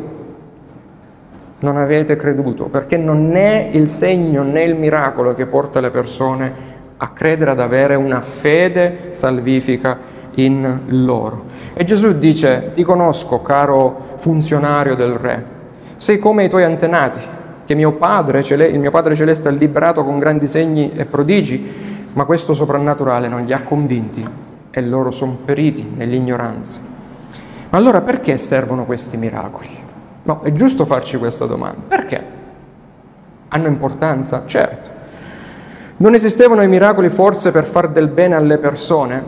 non 1.59 1.77
avete 1.77 2.15
creduto, 2.15 2.69
perché 2.69 2.97
non 2.97 3.35
è 3.35 3.69
il 3.71 3.87
segno 3.87 4.41
né 4.41 4.63
il 4.63 4.73
miracolo 4.73 5.35
che 5.35 5.45
porta 5.45 5.79
le 5.79 5.91
persone 5.91 6.51
a 6.97 7.09
credere 7.09 7.51
ad 7.51 7.59
avere 7.59 7.93
una 7.93 8.21
fede 8.21 9.09
salvifica 9.11 9.97
in 10.35 10.81
loro. 10.87 11.45
E 11.73 11.83
Gesù 11.83 12.17
dice, 12.17 12.71
ti 12.73 12.83
conosco, 12.83 13.41
caro 13.41 14.13
funzionario 14.15 14.95
del 14.95 15.13
Re, 15.13 15.57
sei 15.97 16.17
come 16.17 16.45
i 16.45 16.49
tuoi 16.49 16.63
antenati, 16.63 17.19
che 17.65 17.75
mio 17.75 17.91
padre, 17.91 18.39
il 18.39 18.79
mio 18.79 18.89
Padre 18.89 19.13
Celeste 19.13 19.47
ha 19.47 19.51
liberato 19.51 20.03
con 20.03 20.17
grandi 20.17 20.47
segni 20.47 20.91
e 20.91 21.05
prodigi, 21.05 22.07
ma 22.13 22.25
questo 22.25 22.53
soprannaturale 22.53 23.27
non 23.27 23.45
li 23.45 23.53
ha 23.53 23.61
convinti 23.61 24.25
e 24.71 24.81
loro 24.81 25.11
sono 25.11 25.37
periti 25.45 25.87
nell'ignoranza. 25.95 26.81
Ma 27.69 27.77
allora 27.77 28.01
perché 28.01 28.37
servono 28.37 28.85
questi 28.85 29.17
miracoli? 29.17 29.69
No, 30.23 30.41
è 30.41 30.51
giusto 30.51 30.85
farci 30.85 31.17
questa 31.17 31.45
domanda. 31.45 31.81
Perché? 31.87 32.23
Hanno 33.49 33.67
importanza? 33.67 34.43
Certo. 34.45 34.89
Non 35.97 36.13
esistevano 36.13 36.63
i 36.63 36.67
miracoli 36.67 37.09
forse 37.09 37.51
per 37.51 37.65
far 37.65 37.89
del 37.89 38.07
bene 38.07 38.35
alle 38.35 38.57
persone? 38.57 39.23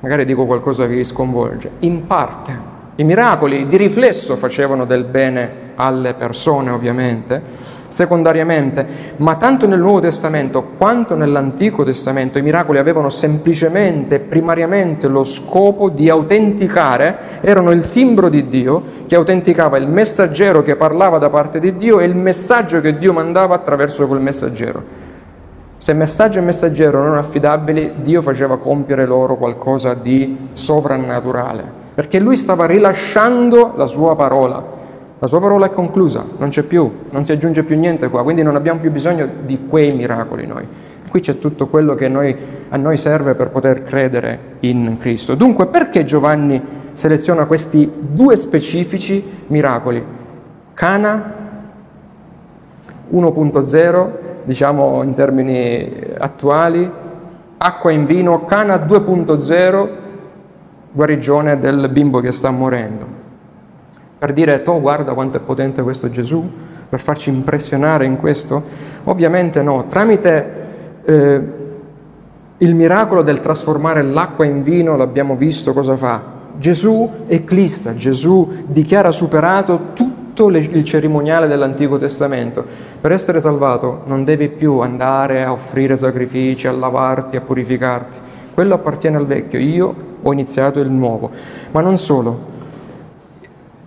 Magari 0.00 0.24
dico 0.24 0.46
qualcosa 0.46 0.86
che 0.86 0.94
vi 0.94 1.04
sconvolge, 1.04 1.70
in 1.80 2.06
parte. 2.06 2.74
I 2.98 3.04
miracoli 3.04 3.68
di 3.68 3.76
riflesso 3.76 4.36
facevano 4.36 4.86
del 4.86 5.04
bene 5.04 5.64
alle 5.74 6.14
persone, 6.14 6.70
ovviamente, 6.70 7.42
secondariamente, 7.88 8.86
ma 9.18 9.36
tanto 9.36 9.66
nel 9.66 9.78
Nuovo 9.78 10.00
Testamento 10.00 10.70
quanto 10.78 11.14
nell'Antico 11.14 11.82
Testamento 11.82 12.38
i 12.38 12.42
miracoli 12.42 12.78
avevano 12.78 13.10
semplicemente, 13.10 14.18
primariamente 14.18 15.08
lo 15.08 15.24
scopo 15.24 15.90
di 15.90 16.08
autenticare, 16.08 17.18
erano 17.42 17.70
il 17.70 17.86
timbro 17.86 18.30
di 18.30 18.48
Dio 18.48 18.82
che 19.06 19.14
autenticava 19.14 19.76
il 19.76 19.88
messaggero 19.88 20.62
che 20.62 20.76
parlava 20.76 21.18
da 21.18 21.28
parte 21.28 21.58
di 21.58 21.76
Dio 21.76 22.00
e 22.00 22.06
il 22.06 22.16
messaggio 22.16 22.80
che 22.80 22.96
Dio 22.96 23.12
mandava 23.12 23.54
attraverso 23.54 24.06
quel 24.06 24.22
messaggero. 24.22 25.05
Se 25.78 25.92
messaggio 25.92 26.38
e 26.38 26.42
messaggero 26.42 26.98
non 26.98 27.08
erano 27.08 27.20
affidabili, 27.20 27.96
Dio 28.00 28.22
faceva 28.22 28.56
compiere 28.56 29.04
loro 29.04 29.36
qualcosa 29.36 29.92
di 29.92 30.48
sovrannaturale, 30.52 31.64
perché 31.94 32.18
lui 32.18 32.38
stava 32.38 32.64
rilasciando 32.64 33.74
la 33.76 33.86
sua 33.86 34.16
parola. 34.16 34.64
La 35.18 35.26
sua 35.26 35.38
parola 35.40 35.66
è 35.66 35.70
conclusa, 35.70 36.24
non 36.38 36.48
c'è 36.48 36.62
più, 36.62 36.90
non 37.10 37.24
si 37.24 37.32
aggiunge 37.32 37.62
più 37.62 37.78
niente 37.78 38.08
qua, 38.08 38.22
quindi 38.22 38.42
non 38.42 38.54
abbiamo 38.54 38.80
più 38.80 38.90
bisogno 38.90 39.28
di 39.44 39.66
quei 39.66 39.92
miracoli 39.92 40.46
noi. 40.46 40.66
Qui 41.10 41.20
c'è 41.20 41.38
tutto 41.38 41.68
quello 41.68 41.94
che 41.94 42.08
noi, 42.08 42.34
a 42.70 42.76
noi 42.76 42.96
serve 42.96 43.34
per 43.34 43.50
poter 43.50 43.82
credere 43.82 44.56
in 44.60 44.96
Cristo. 44.98 45.34
Dunque, 45.34 45.66
perché 45.66 46.04
Giovanni 46.04 46.62
seleziona 46.92 47.44
questi 47.44 47.90
due 47.98 48.34
specifici 48.36 49.22
miracoli? 49.48 50.04
Cana 50.72 51.34
1.0 53.12 54.25
diciamo 54.46 55.02
in 55.02 55.12
termini 55.14 55.92
attuali, 56.16 56.88
acqua 57.58 57.90
in 57.90 58.06
vino, 58.06 58.44
Cana 58.44 58.76
2.0, 58.76 59.88
guarigione 60.92 61.58
del 61.58 61.88
bimbo 61.90 62.20
che 62.20 62.30
sta 62.30 62.50
morendo. 62.50 63.24
Per 64.18 64.32
dire, 64.32 64.62
tu 64.62 64.80
guarda 64.80 65.14
quanto 65.14 65.38
è 65.38 65.40
potente 65.40 65.82
questo 65.82 66.08
Gesù, 66.08 66.48
per 66.88 67.00
farci 67.00 67.28
impressionare 67.30 68.04
in 68.04 68.16
questo? 68.16 68.62
Ovviamente 69.04 69.62
no, 69.62 69.84
tramite 69.88 70.64
eh, 71.04 71.46
il 72.58 72.74
miracolo 72.74 73.22
del 73.22 73.40
trasformare 73.40 74.02
l'acqua 74.02 74.44
in 74.44 74.62
vino 74.62 74.96
l'abbiamo 74.96 75.34
visto 75.34 75.72
cosa 75.72 75.96
fa. 75.96 76.34
Gesù 76.56 77.24
eclissa, 77.26 77.94
Gesù 77.94 78.64
dichiara 78.66 79.10
superato 79.10 79.88
tutto 79.92 80.15
tutto 80.36 80.48
il 80.48 80.84
cerimoniale 80.84 81.48
dell'Antico 81.48 81.96
Testamento. 81.96 82.62
Per 83.00 83.10
essere 83.10 83.40
salvato 83.40 84.02
non 84.04 84.22
devi 84.22 84.48
più 84.48 84.80
andare 84.80 85.42
a 85.42 85.50
offrire 85.50 85.96
sacrifici, 85.96 86.68
a 86.68 86.72
lavarti, 86.72 87.36
a 87.36 87.40
purificarti. 87.40 88.18
Quello 88.52 88.74
appartiene 88.74 89.16
al 89.16 89.24
vecchio, 89.24 89.58
io 89.58 89.94
ho 90.20 90.32
iniziato 90.32 90.80
il 90.80 90.90
nuovo. 90.90 91.30
Ma 91.70 91.80
non 91.80 91.96
solo. 91.96 92.54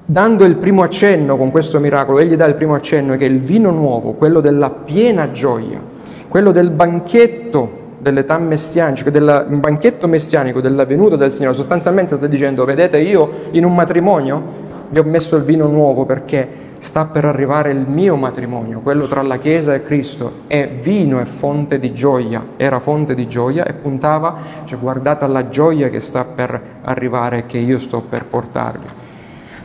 Dando 0.03 0.43
il 0.43 0.55
primo 0.55 0.81
accenno 0.81 1.37
con 1.37 1.51
questo 1.51 1.79
miracolo, 1.79 2.17
egli 2.17 2.35
dà 2.35 2.45
il 2.45 2.55
primo 2.55 2.73
accenno 2.73 3.15
che 3.15 3.25
il 3.25 3.39
vino 3.39 3.69
nuovo, 3.69 4.13
quello 4.13 4.41
della 4.41 4.71
piena 4.71 5.29
gioia, 5.29 5.79
quello 6.27 6.51
del 6.51 6.71
banchetto 6.71 7.77
dell'età 7.99 8.39
messianica, 8.39 9.11
del 9.11 9.45
banchetto 9.49 10.07
messianico 10.07 10.61
della 10.61 10.85
venuta 10.85 11.15
del 11.15 11.31
Signore. 11.31 11.53
Sostanzialmente 11.53 12.15
sta 12.15 12.25
dicendo, 12.25 12.65
vedete, 12.65 12.97
io 12.97 13.29
in 13.51 13.65
un 13.65 13.75
matrimonio 13.75 14.67
vi 14.89 14.99
ho 14.99 15.03
messo 15.03 15.35
il 15.35 15.43
vino 15.43 15.67
nuovo 15.67 16.05
perché 16.05 16.67
sta 16.79 17.05
per 17.05 17.25
arrivare 17.25 17.71
il 17.71 17.85
mio 17.87 18.15
matrimonio, 18.15 18.79
quello 18.79 19.05
tra 19.05 19.21
la 19.21 19.37
Chiesa 19.37 19.73
e 19.73 19.83
Cristo, 19.83 20.43
e 20.47 20.67
vino 20.67 21.19
è 21.19 21.25
fonte 21.25 21.77
di 21.77 21.93
gioia, 21.93 22.43
era 22.57 22.79
fonte 22.79 23.13
di 23.13 23.27
gioia 23.27 23.65
e 23.65 23.73
puntava, 23.73 24.35
cioè 24.63 24.79
guardate 24.79 25.25
alla 25.25 25.49
gioia 25.49 25.89
che 25.89 25.99
sta 25.99 26.23
per 26.23 26.59
arrivare, 26.83 27.45
che 27.45 27.57
io 27.57 27.77
sto 27.77 28.01
per 28.01 28.25
portarvi. 28.25 28.85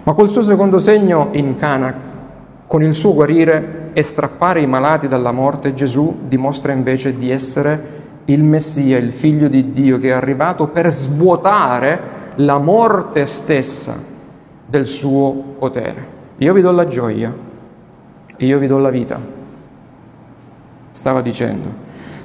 Ma 0.02 0.12
col 0.12 0.28
suo 0.28 0.42
secondo 0.42 0.78
segno 0.78 1.28
in 1.32 1.54
Cana, 1.56 2.12
con 2.66 2.82
il 2.82 2.94
suo 2.94 3.14
guarire 3.14 3.90
e 3.92 4.02
strappare 4.02 4.60
i 4.60 4.66
malati 4.66 5.08
dalla 5.08 5.32
morte, 5.32 5.72
Gesù 5.72 6.22
dimostra 6.26 6.72
invece 6.72 7.16
di 7.16 7.30
essere 7.30 8.02
il 8.26 8.42
Messia, 8.42 8.98
il 8.98 9.12
figlio 9.12 9.48
di 9.48 9.70
Dio, 9.70 9.98
che 9.98 10.08
è 10.08 10.12
arrivato 10.12 10.66
per 10.66 10.90
svuotare 10.90 12.12
la 12.37 12.58
morte 12.58 13.24
stessa 13.26 14.12
del 14.76 14.87
suo 14.87 15.30
potere. 15.58 16.12
Io 16.38 16.52
vi 16.52 16.60
do 16.60 16.72
la 16.72 16.87
gioia 16.87 17.52
io 18.38 18.58
vi 18.58 18.66
do 18.66 18.78
la 18.78 18.90
vita, 18.90 19.20
stava 20.90 21.20
dicendo. 21.20 21.82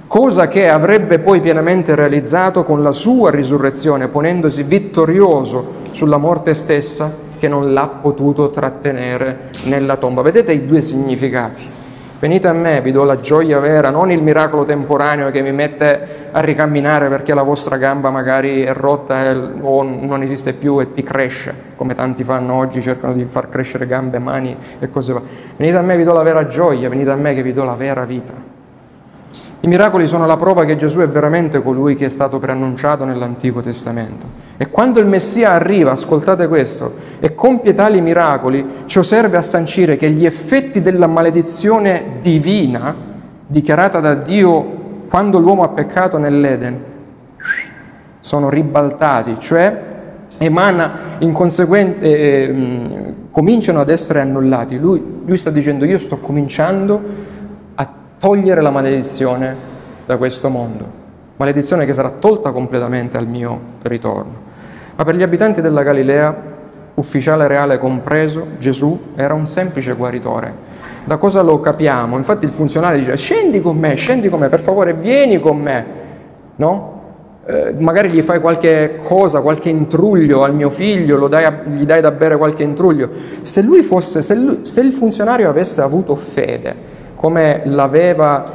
Cosa 0.07 0.47
che 0.47 0.67
avrebbe 0.67 1.19
poi 1.19 1.39
pienamente 1.39 1.93
realizzato 1.93 2.63
con 2.63 2.81
la 2.81 2.91
sua 2.91 3.29
risurrezione, 3.29 4.07
ponendosi 4.07 4.63
vittorioso 4.63 5.87
sulla 5.91 6.17
morte 6.17 6.55
stessa 6.55 7.27
che 7.37 7.47
non 7.47 7.73
l'ha 7.73 7.87
potuto 7.87 8.49
trattenere 8.49 9.51
nella 9.65 9.97
tomba. 9.97 10.23
Vedete 10.23 10.51
i 10.51 10.65
due 10.65 10.81
significati. 10.81 11.77
Venite 12.19 12.49
a 12.49 12.53
me, 12.53 12.81
vi 12.81 12.91
do 12.91 13.05
la 13.05 13.21
gioia 13.21 13.59
vera, 13.59 13.89
non 13.89 14.11
il 14.11 14.21
miracolo 14.21 14.65
temporaneo 14.65 15.29
che 15.29 15.41
mi 15.41 15.53
mette 15.53 16.29
a 16.31 16.41
ricamminare 16.41 17.07
perché 17.07 17.33
la 17.33 17.43
vostra 17.43 17.77
gamba 17.77 18.09
magari 18.09 18.61
è 18.63 18.73
rotta 18.73 19.31
o 19.61 19.83
non 19.83 20.21
esiste 20.21 20.51
più 20.51 20.81
e 20.81 20.91
ti 20.91 21.01
cresce, 21.01 21.53
come 21.77 21.93
tanti 21.93 22.25
fanno 22.25 22.55
oggi, 22.55 22.81
cercano 22.81 23.13
di 23.13 23.23
far 23.23 23.47
crescere 23.47 23.85
gambe, 23.85 24.19
mani 24.19 24.57
e 24.79 24.89
cose. 24.89 25.15
Venite 25.55 25.77
a 25.77 25.81
me, 25.81 25.95
vi 25.95 26.03
do 26.03 26.11
la 26.11 26.23
vera 26.23 26.45
gioia, 26.45 26.89
venite 26.89 27.09
a 27.09 27.15
me 27.15 27.33
che 27.33 27.41
vi 27.41 27.53
do 27.53 27.63
la 27.63 27.75
vera 27.75 28.03
vita. 28.03 28.58
I 29.61 29.67
miracoli 29.67 30.07
sono 30.07 30.25
la 30.25 30.37
prova 30.37 30.63
che 30.63 30.77
Gesù 30.77 30.99
è 30.99 31.07
veramente 31.07 31.61
colui 31.61 31.95
che 31.95 32.05
è 32.05 32.09
stato 32.09 32.39
preannunciato 32.39 33.03
nell'Antico 33.03 33.61
Testamento. 33.61 34.25
E 34.55 34.69
quando 34.69 34.99
il 34.99 35.05
Messia 35.05 35.51
arriva, 35.51 35.91
ascoltate 35.91 36.47
questo, 36.47 36.93
e 37.19 37.35
compie 37.35 37.73
tali 37.73 37.99
miracoli, 37.99 38.65
ciò 38.85 39.01
serve 39.01 39.35
a 39.35 39.41
sancire 39.41 39.97
che 39.97 40.09
gli 40.11 40.25
effetti 40.25 40.81
della 40.81 41.07
maledizione 41.07 42.19
divina 42.21 42.95
dichiarata 43.45 43.99
da 43.99 44.13
Dio 44.13 44.77
quando 45.09 45.39
l'uomo 45.39 45.63
ha 45.63 45.69
peccato 45.69 46.17
nell'Eden 46.17 46.83
sono 48.19 48.49
ribaltati, 48.49 49.39
cioè 49.39 49.87
emana 50.37 51.17
in 51.19 51.33
conseguenza, 51.33 52.05
eh, 52.05 52.11
eh, 52.11 53.13
cominciano 53.31 53.79
ad 53.79 53.89
essere 53.89 54.21
annullati. 54.21 54.77
Lui, 54.77 55.21
lui 55.25 55.37
sta 55.37 55.49
dicendo 55.49 55.85
io 55.85 55.97
sto 55.97 56.17
cominciando 56.17 57.01
togliere 58.19 58.61
la 58.61 58.69
maledizione 58.69 59.55
da 60.05 60.17
questo 60.17 60.49
mondo, 60.49 60.85
maledizione 61.37 61.85
che 61.85 61.93
sarà 61.93 62.11
tolta 62.11 62.51
completamente 62.51 63.17
al 63.17 63.27
mio 63.27 63.59
ritorno. 63.83 64.47
Ma 64.95 65.03
per 65.05 65.15
gli 65.15 65.23
abitanti 65.23 65.61
della 65.61 65.81
Galilea 65.81 66.57
ufficiale 66.95 67.47
reale 67.47 67.77
compreso, 67.77 68.45
Gesù 68.57 68.99
era 69.15 69.33
un 69.33 69.45
semplice 69.45 69.93
guaritore. 69.93 70.53
Da 71.05 71.15
cosa 71.15 71.41
lo 71.41 71.61
capiamo? 71.61 72.17
Infatti 72.17 72.45
il 72.45 72.51
funzionario 72.51 72.99
dice 72.99 73.15
scendi 73.15 73.61
con 73.61 73.77
me, 73.77 73.95
scendi 73.95 74.27
con 74.27 74.39
me, 74.39 74.49
per 74.49 74.59
favore 74.59 74.93
vieni 74.93 75.39
con 75.39 75.57
me, 75.57 75.85
no? 76.57 76.97
Eh, 77.45 77.73
magari 77.79 78.09
gli 78.09 78.21
fai 78.21 78.41
qualche 78.41 78.99
cosa, 79.01 79.41
qualche 79.41 79.69
intruglio 79.69 80.43
al 80.43 80.53
mio 80.53 80.69
figlio, 80.69 81.27
dai 81.27 81.45
a, 81.45 81.63
gli 81.65 81.85
dai 81.85 82.01
da 82.01 82.11
bere 82.11 82.37
qualche 82.37 82.63
intruglio. 82.63 83.09
Se 83.41 83.63
fosse, 83.81 84.21
se, 84.21 84.35
lui, 84.35 84.59
se 84.63 84.81
il 84.81 84.91
funzionario 84.91 85.49
avesse 85.49 85.81
avuto 85.81 86.15
fede, 86.15 86.98
come 87.19 87.63
l'aveva 87.65 88.45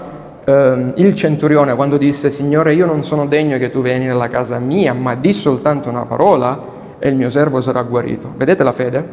eh, 0.43 0.93
il 0.95 1.15
centurione 1.15 1.75
quando 1.75 1.99
disse 1.99 2.31
Signore 2.31 2.73
io 2.73 2.87
non 2.87 3.03
sono 3.03 3.27
degno 3.27 3.59
che 3.59 3.69
tu 3.69 3.83
vieni 3.83 4.07
nella 4.07 4.29
casa 4.29 4.59
mia, 4.59 4.95
ma 4.95 5.15
di 5.17 5.35
soltanto 5.35 5.91
una 5.91 6.07
parola, 6.07 6.73
e 6.99 7.11
il 7.11 7.15
mio 7.15 7.29
servo 7.29 7.61
sarà 7.61 7.83
guarito. 7.83 8.33
Vedete 8.35 8.63
la 8.63 8.73
fede? 8.73 9.07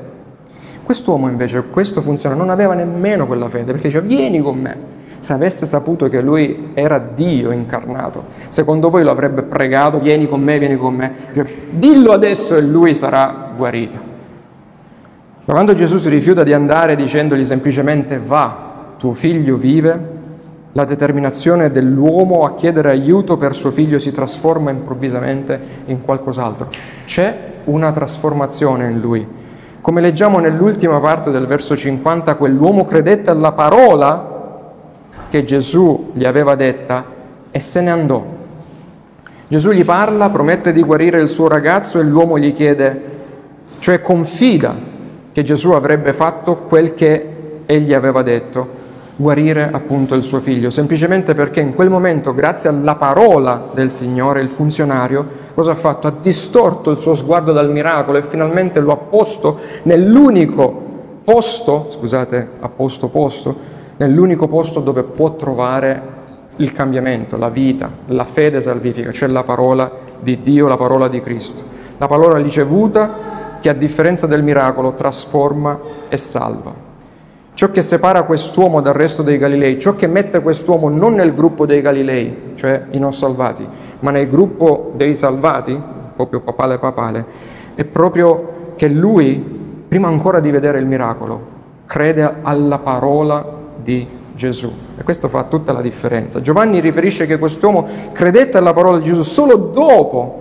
Quest'uomo 0.86 1.28
invece, 1.28 1.66
questo 1.70 2.00
funziona, 2.00 2.34
non 2.34 2.50
aveva 2.50 2.76
nemmeno 2.76 3.28
quella 3.28 3.50
fede, 3.50 3.74
perché 3.74 3.90
diceva 3.90 4.08
vieni 4.08 4.40
con 4.40 4.58
me. 4.58 4.78
Se 5.20 5.34
avesse 5.34 5.66
saputo 5.66 6.08
che 6.08 6.22
lui 6.22 6.70
era 6.74 6.98
Dio 7.00 7.52
incarnato, 7.52 8.28
secondo 8.48 8.90
voi 8.90 9.04
lo 9.04 9.12
avrebbe 9.12 9.42
pregato, 9.42 10.00
vieni 10.00 10.30
con 10.30 10.40
me, 10.40 10.60
vieni 10.60 10.78
con 10.78 10.96
me. 10.96 11.14
Cioè, 11.34 11.46
dillo 11.72 12.14
adesso 12.14 12.56
e 12.56 12.62
lui 12.62 12.96
sarà 12.96 13.52
guarito. 13.54 13.98
Ma 15.44 15.54
quando 15.54 15.74
Gesù 15.74 15.98
si 15.98 16.08
rifiuta 16.08 16.44
di 16.44 16.54
andare 16.54 16.96
dicendogli 16.96 17.44
semplicemente 17.44 18.18
va, 18.18 18.71
tuo 19.02 19.14
figlio 19.14 19.56
vive, 19.56 20.00
la 20.74 20.86
determinazione 20.86 21.72
dell'uomo 21.72 22.44
a 22.44 22.54
chiedere 22.54 22.92
aiuto 22.92 23.36
per 23.36 23.56
suo 23.56 23.72
figlio 23.72 23.98
si 23.98 24.12
trasforma 24.12 24.70
improvvisamente 24.70 25.60
in 25.86 26.04
qualcos'altro. 26.04 26.68
C'è 27.06 27.36
una 27.64 27.92
trasformazione 27.92 28.92
in 28.92 29.00
lui. 29.00 29.28
Come 29.82 30.02
leggiamo 30.02 30.38
nell'ultima 30.38 31.00
parte 31.00 31.32
del 31.32 31.48
verso 31.48 31.76
50, 31.76 32.36
quell'uomo 32.36 32.86
credette 32.86 33.32
alla 33.32 33.54
parola 33.54 34.60
che 35.30 35.44
Gesù 35.46 36.12
gli 36.14 36.24
aveva 36.24 36.54
detta 36.54 37.04
e 37.50 37.60
se 37.60 37.82
ne 37.82 37.90
andò. 37.90 38.24
Gesù 39.48 39.72
gli 39.72 39.84
parla, 39.84 40.30
promette 40.30 40.72
di 40.72 40.84
guarire 40.84 41.20
il 41.20 41.30
suo 41.30 41.48
ragazzo 41.48 42.00
e 42.00 42.04
l'uomo 42.04 42.38
gli 42.38 42.54
chiede, 42.54 43.02
cioè 43.80 44.00
confida 44.00 44.76
che 45.32 45.42
Gesù 45.42 45.72
avrebbe 45.72 46.14
fatto 46.14 46.58
quel 46.58 46.94
che 46.94 47.30
egli 47.66 47.94
aveva 47.96 48.22
detto 48.22 48.81
guarire 49.22 49.70
appunto 49.72 50.16
il 50.16 50.24
suo 50.24 50.42
figlio, 50.42 50.70
semplicemente 50.70 51.34
perché 51.34 51.62
in 51.62 51.74
quel 51.74 51.90
momento, 51.90 52.34
grazie 52.34 52.70
alla 52.70 52.96
parola 52.96 53.70
del 53.74 53.92
Signore, 53.92 54.42
il 54.42 54.50
funzionario, 54.50 55.26
cosa 55.54 55.72
ha 55.72 55.76
fatto? 55.76 56.08
Ha 56.08 56.14
distorto 56.20 56.90
il 56.92 57.00
suo 57.00 57.14
sguardo 57.14 57.54
dal 57.54 57.72
miracolo 57.72 58.18
e 58.18 58.24
finalmente 58.24 58.82
lo 58.82 58.92
ha 58.92 58.98
posto 58.98 59.58
nell'unico 59.84 60.90
posto, 61.24 61.88
scusate, 61.90 62.50
ha 62.60 62.70
posto 62.70 63.08
posto, 63.08 63.56
nell'unico 63.98 64.48
posto 64.48 64.82
dove 64.82 65.04
può 65.04 65.36
trovare 65.36 66.20
il 66.58 66.74
cambiamento, 66.74 67.38
la 67.38 67.50
vita, 67.50 67.90
la 68.08 68.26
fede 68.26 68.60
salvifica, 68.60 69.12
cioè 69.12 69.30
la 69.30 69.44
parola 69.44 69.90
di 70.20 70.42
Dio, 70.42 70.68
la 70.68 70.76
parola 70.76 71.08
di 71.08 71.22
Cristo. 71.22 71.64
La 71.98 72.08
parola 72.08 72.38
ricevuta 72.38 73.40
che 73.60 73.70
a 73.70 73.74
differenza 73.74 74.28
del 74.28 74.44
miracolo 74.44 74.94
trasforma 74.94 75.80
e 76.10 76.18
salva. 76.18 76.90
Ciò 77.54 77.70
che 77.70 77.82
separa 77.82 78.24
quest'uomo 78.24 78.82
dal 78.82 78.94
resto 78.94 79.24
dei 79.24 79.38
Galilei, 79.38 79.78
ciò 79.78 79.96
che 79.96 80.08
mette 80.08 80.42
quest'uomo 80.42 80.90
non 80.90 81.14
nel 81.14 81.34
gruppo 81.34 81.66
dei 81.66 81.82
Galilei, 81.82 82.54
cioè 82.56 82.86
i 82.92 82.98
non 82.98 83.14
salvati, 83.14 83.68
ma 84.00 84.10
nel 84.10 84.30
gruppo 84.30 84.94
dei 84.96 85.14
salvati, 85.14 85.80
proprio 86.16 86.40
papale 86.40 86.78
papale, 86.78 87.26
è 87.76 87.84
proprio 87.84 88.74
che 88.76 88.88
lui, 88.88 89.86
prima 89.88 90.08
ancora 90.08 90.40
di 90.40 90.50
vedere 90.50 90.80
il 90.80 90.86
miracolo, 90.86 91.60
crede 91.86 92.38
alla 92.42 92.80
parola 92.80 93.46
di 93.76 94.08
Gesù. 94.34 94.74
E 94.98 95.04
questo 95.04 95.28
fa 95.28 95.44
tutta 95.44 95.74
la 95.74 95.82
differenza. 95.82 96.42
Giovanni 96.42 96.80
riferisce 96.80 97.26
che 97.26 97.38
quest'uomo 97.38 97.86
credette 98.14 98.58
alla 98.58 98.74
parola 98.74 98.98
di 98.98 99.04
Gesù 99.04 99.24
solo 99.24 99.56
dopo 99.56 100.40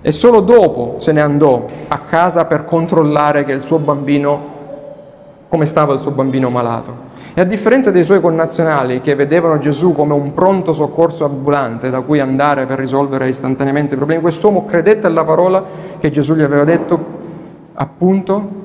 e 0.00 0.12
solo 0.12 0.40
dopo 0.40 0.96
se 0.98 1.12
ne 1.12 1.20
andò 1.20 1.66
a 1.88 1.98
casa 1.98 2.46
per 2.46 2.64
controllare 2.64 3.44
che 3.44 3.52
il 3.52 3.62
suo 3.62 3.78
bambino 3.78 4.52
come 5.48 5.66
stava 5.66 5.92
il 5.94 6.00
suo 6.00 6.10
bambino 6.10 6.50
malato. 6.50 7.12
E 7.34 7.40
a 7.40 7.44
differenza 7.44 7.90
dei 7.90 8.04
suoi 8.04 8.20
connazionali 8.20 9.00
che 9.00 9.14
vedevano 9.14 9.58
Gesù 9.58 9.92
come 9.92 10.14
un 10.14 10.32
pronto 10.32 10.72
soccorso 10.72 11.24
ambulante 11.24 11.90
da 11.90 12.00
cui 12.00 12.20
andare 12.20 12.66
per 12.66 12.78
risolvere 12.78 13.28
istantaneamente 13.28 13.94
i 13.94 13.96
problemi, 13.96 14.20
quest'uomo 14.20 14.64
credette 14.64 15.06
alla 15.06 15.24
parola 15.24 15.62
che 15.98 16.10
Gesù 16.10 16.34
gli 16.34 16.42
aveva 16.42 16.64
detto 16.64 17.22
appunto 17.74 18.62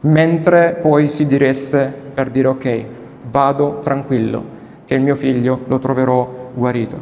mentre 0.00 0.78
poi 0.80 1.08
si 1.08 1.26
diresse 1.26 1.92
per 2.14 2.30
dire 2.30 2.48
ok, 2.48 2.84
vado 3.30 3.80
tranquillo, 3.82 4.42
che 4.84 4.94
il 4.94 5.02
mio 5.02 5.14
figlio 5.14 5.60
lo 5.66 5.78
troverò 5.78 6.28
guarito. 6.54 6.98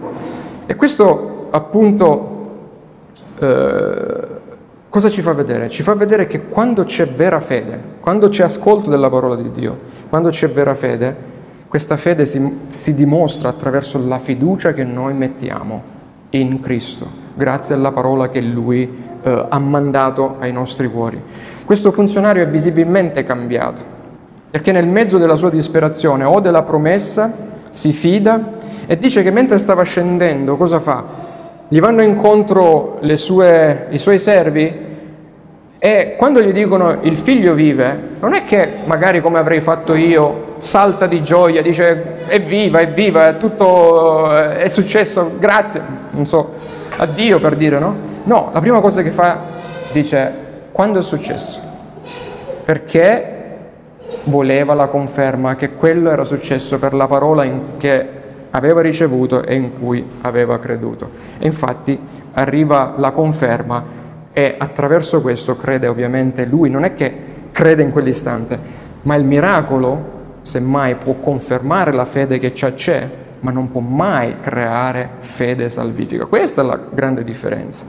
E 0.67 0.75
questo 0.75 1.49
appunto 1.51 2.33
eh, 3.39 4.34
Cosa 4.95 5.09
ci 5.09 5.23
fa 5.23 5.33
vedere? 5.33 5.69
Ci 5.69 5.83
fa 5.83 5.95
vedere 5.95 6.29
che 6.29 6.47
quando 6.47 6.85
c'è 6.85 7.09
vera 7.09 7.41
fede, 7.41 7.81
quando 7.99 8.29
c'è 8.29 8.45
ascolto 8.45 8.91
della 8.91 9.11
parola 9.11 9.35
di 9.35 9.51
Dio, 9.51 9.77
quando 10.09 10.29
c'è 10.29 10.49
vera 10.49 10.73
fede, 10.73 11.17
questa 11.67 11.97
fede 11.97 12.25
si, 12.25 12.59
si 12.69 12.95
dimostra 12.95 13.49
attraverso 13.49 14.01
la 14.07 14.21
fiducia 14.21 14.73
che 14.73 14.85
noi 14.85 15.15
mettiamo 15.15 15.83
in 16.31 16.61
Cristo, 16.61 17.09
grazie 17.35 17.75
alla 17.75 17.91
parola 17.91 18.29
che 18.29 18.41
Lui 18.41 18.89
eh, 19.21 19.47
ha 19.49 19.59
mandato 19.59 20.37
ai 20.39 20.53
nostri 20.53 20.89
cuori. 20.89 21.21
Questo 21.65 21.91
funzionario 21.91 22.45
è 22.45 22.49
visibilmente 22.49 23.25
cambiato, 23.25 23.83
perché 24.49 24.71
nel 24.71 24.87
mezzo 24.87 25.19
della 25.19 25.35
sua 25.35 25.51
disperazione 25.51 26.23
o 26.23 26.39
della 26.39 26.63
promessa 26.63 27.35
si 27.69 27.93
fida 27.93 28.53
e 28.87 28.97
dice 28.97 29.25
che 29.25 29.33
mentre 29.33 29.59
stava 29.59 29.83
scendendo 29.83 30.55
cosa 30.55 30.79
fa? 30.79 31.24
Gli 31.75 31.81
vanno 31.81 32.03
incontro 32.03 33.01
sue, 33.17 33.87
i 33.91 33.99
suoi 33.99 34.17
servi 34.17 34.73
e 35.77 36.15
quando 36.17 36.41
gli 36.41 36.53
dicono 36.53 36.99
il 37.01 37.17
figlio 37.17 37.53
vive, 37.53 38.11
non 38.21 38.33
è 38.33 38.45
che 38.45 38.75
magari 38.85 39.21
come 39.21 39.41
avrei 39.41 39.61
fatto 39.61 39.97
io, 39.97 40.55
salta 40.59 41.09
di 41.09 41.21
gioia, 41.21 41.63
dice 41.63 42.29
è 42.29 42.41
viva, 42.41 42.79
è 42.79 43.39
tutto 43.39 44.31
è 44.33 44.69
successo, 44.69 45.33
grazie, 45.41 45.83
non 46.11 46.25
so, 46.27 46.53
a 46.97 47.07
Dio 47.07 47.41
per 47.41 47.57
dire, 47.57 47.81
no? 47.81 47.97
No, 48.23 48.51
la 48.53 48.61
prima 48.61 48.81
cosa 48.81 49.03
che 49.03 49.11
fa 49.11 49.41
dice 49.91 50.33
quando 50.71 51.01
è 51.01 51.03
successo? 51.03 51.59
Perché 52.65 53.33
voleva 54.27 54.75
la 54.75 54.87
conferma 54.87 55.57
che 55.57 55.71
quello 55.71 56.13
era 56.13 56.25
successo 56.25 56.79
per 56.79 56.95
la 56.95 57.09
parola 57.09 57.45
che 57.79 58.14
aveva 58.55 58.81
ricevuto 58.81 59.43
e 59.45 59.55
in 59.55 59.73
cui 59.79 60.05
aveva 60.23 60.59
creduto. 60.59 61.11
E 61.39 61.47
infatti 61.47 61.99
arriva 62.33 62.95
la 62.97 63.11
conferma 63.11 64.03
e 64.33 64.55
attraverso 64.59 65.21
questo 65.21 65.57
crede 65.57 65.87
ovviamente 65.87 66.45
lui, 66.45 66.71
non 66.71 66.85
è 66.85 66.95
che 66.95 67.13
crede 67.53 67.83
in 67.83 67.91
quell'istante, 67.91 68.59
ma 69.03 69.15
il 69.15 69.25
miracolo 69.25 70.13
semmai 70.43 70.97
può 70.97 71.15
confermare 71.15 71.93
la 71.93 72.05
fede 72.05 72.39
che 72.39 72.53
già 72.53 72.73
c'è, 72.73 73.09
ma 73.41 73.51
non 73.51 73.71
può 73.71 73.81
mai 73.81 74.39
creare 74.41 75.11
fede 75.19 75.69
salvifica. 75.69 76.27
Questa 76.27 76.63
è 76.63 76.65
la 76.65 76.81
grande 76.91 77.25
differenza, 77.25 77.87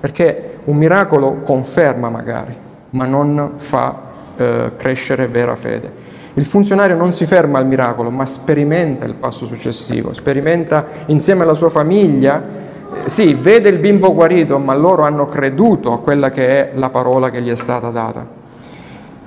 perché 0.00 0.58
un 0.64 0.76
miracolo 0.76 1.40
conferma 1.42 2.08
magari, 2.08 2.54
ma 2.90 3.06
non 3.06 3.52
fa 3.56 4.00
eh, 4.36 4.72
crescere 4.76 5.28
vera 5.28 5.56
fede. 5.56 6.14
Il 6.36 6.44
funzionario 6.44 6.96
non 6.96 7.12
si 7.12 7.26
ferma 7.26 7.58
al 7.58 7.66
miracolo, 7.66 8.10
ma 8.10 8.24
sperimenta 8.24 9.04
il 9.04 9.14
passo 9.14 9.46
successivo, 9.46 10.12
sperimenta 10.12 10.86
insieme 11.06 11.42
alla 11.42 11.54
sua 11.54 11.70
famiglia 11.70 12.74
sì, 13.04 13.34
vede 13.34 13.68
il 13.68 13.78
bimbo 13.78 14.12
guarito, 14.14 14.58
ma 14.58 14.74
loro 14.74 15.02
hanno 15.02 15.26
creduto 15.26 15.92
a 15.92 16.00
quella 16.00 16.30
che 16.30 16.48
è 16.48 16.70
la 16.74 16.88
parola 16.88 17.30
che 17.30 17.42
gli 17.42 17.50
è 17.50 17.54
stata 17.54 17.90
data. 17.90 18.26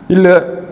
Il 0.08 0.68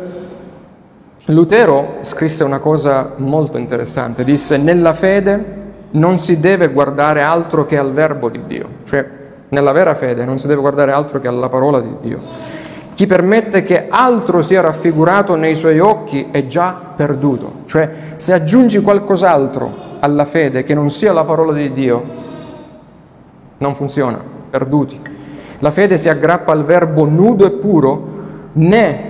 Lutero 1.26 1.98
scrisse 2.02 2.44
una 2.44 2.60
cosa 2.60 3.14
molto 3.18 3.58
interessante, 3.58 4.24
disse 4.24 4.58
nella 4.58 4.94
fede 4.94 5.56
non 5.92 6.18
si 6.18 6.40
deve 6.40 6.70
guardare 6.70 7.22
altro 7.22 7.66
che 7.66 7.78
al 7.78 7.92
verbo 7.92 8.30
di 8.30 8.42
Dio, 8.46 8.68
cioè 8.84 9.06
nella 9.50 9.72
vera 9.72 9.94
fede 9.94 10.26
non 10.26 10.38
si 10.38 10.48
deve 10.48 10.62
guardare 10.62 10.92
altro 10.92 11.20
che 11.20 11.28
alla 11.28 11.50
parola 11.50 11.80
di 11.80 11.96
Dio. 12.00 12.20
Chi 12.98 13.06
permette 13.06 13.62
che 13.62 13.86
altro 13.90 14.42
sia 14.42 14.60
raffigurato 14.62 15.36
nei 15.36 15.54
suoi 15.54 15.78
occhi 15.78 16.30
è 16.32 16.48
già 16.48 16.94
perduto. 16.96 17.58
Cioè, 17.66 17.92
se 18.16 18.34
aggiungi 18.34 18.82
qualcos'altro 18.82 19.72
alla 20.00 20.26
fede 20.26 20.64
che 20.64 20.74
non 20.74 20.90
sia 20.90 21.14
la 21.14 21.24
parola 21.24 21.54
di 21.54 21.72
Dio, 21.72 22.04
non 23.60 23.76
funziona, 23.76 24.20
perduti. 24.50 25.00
La 25.60 25.70
fede 25.70 25.96
si 25.98 26.10
aggrappa 26.10 26.52
al 26.52 26.64
verbo 26.64 27.06
nudo 27.06 27.46
e 27.46 27.52
puro, 27.52 28.08
né 28.54 29.02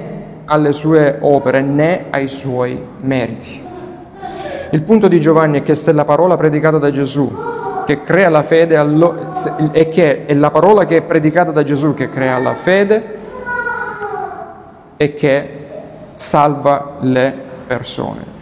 alle 0.43 0.73
sue 0.73 1.19
opere 1.21 1.61
né 1.61 2.07
ai 2.09 2.27
suoi 2.27 2.83
meriti. 2.99 3.63
Il 4.71 4.83
punto 4.83 5.07
di 5.07 5.21
Giovanni 5.21 5.59
è 5.59 5.63
che 5.63 5.75
se 5.75 5.93
la 5.93 6.03
parola 6.03 6.35
predicata 6.35 6.77
da 6.77 6.91
Gesù 6.91 7.33
che 7.85 8.03
crea 8.03 8.27
la 8.27 8.43
fede 8.43 8.77
e 9.71 9.87
che 9.87 10.25
è 10.25 10.33
la 10.33 10.51
parola 10.51 10.83
che 10.83 10.97
è 10.97 11.01
predicata 11.03 11.51
da 11.51 11.63
Gesù 11.63 11.93
che 11.93 12.09
crea 12.09 12.37
la 12.37 12.53
fede 12.53 13.16
e 14.97 15.13
che 15.13 15.65
salva 16.15 16.97
le 17.01 17.33
persone. 17.67 18.35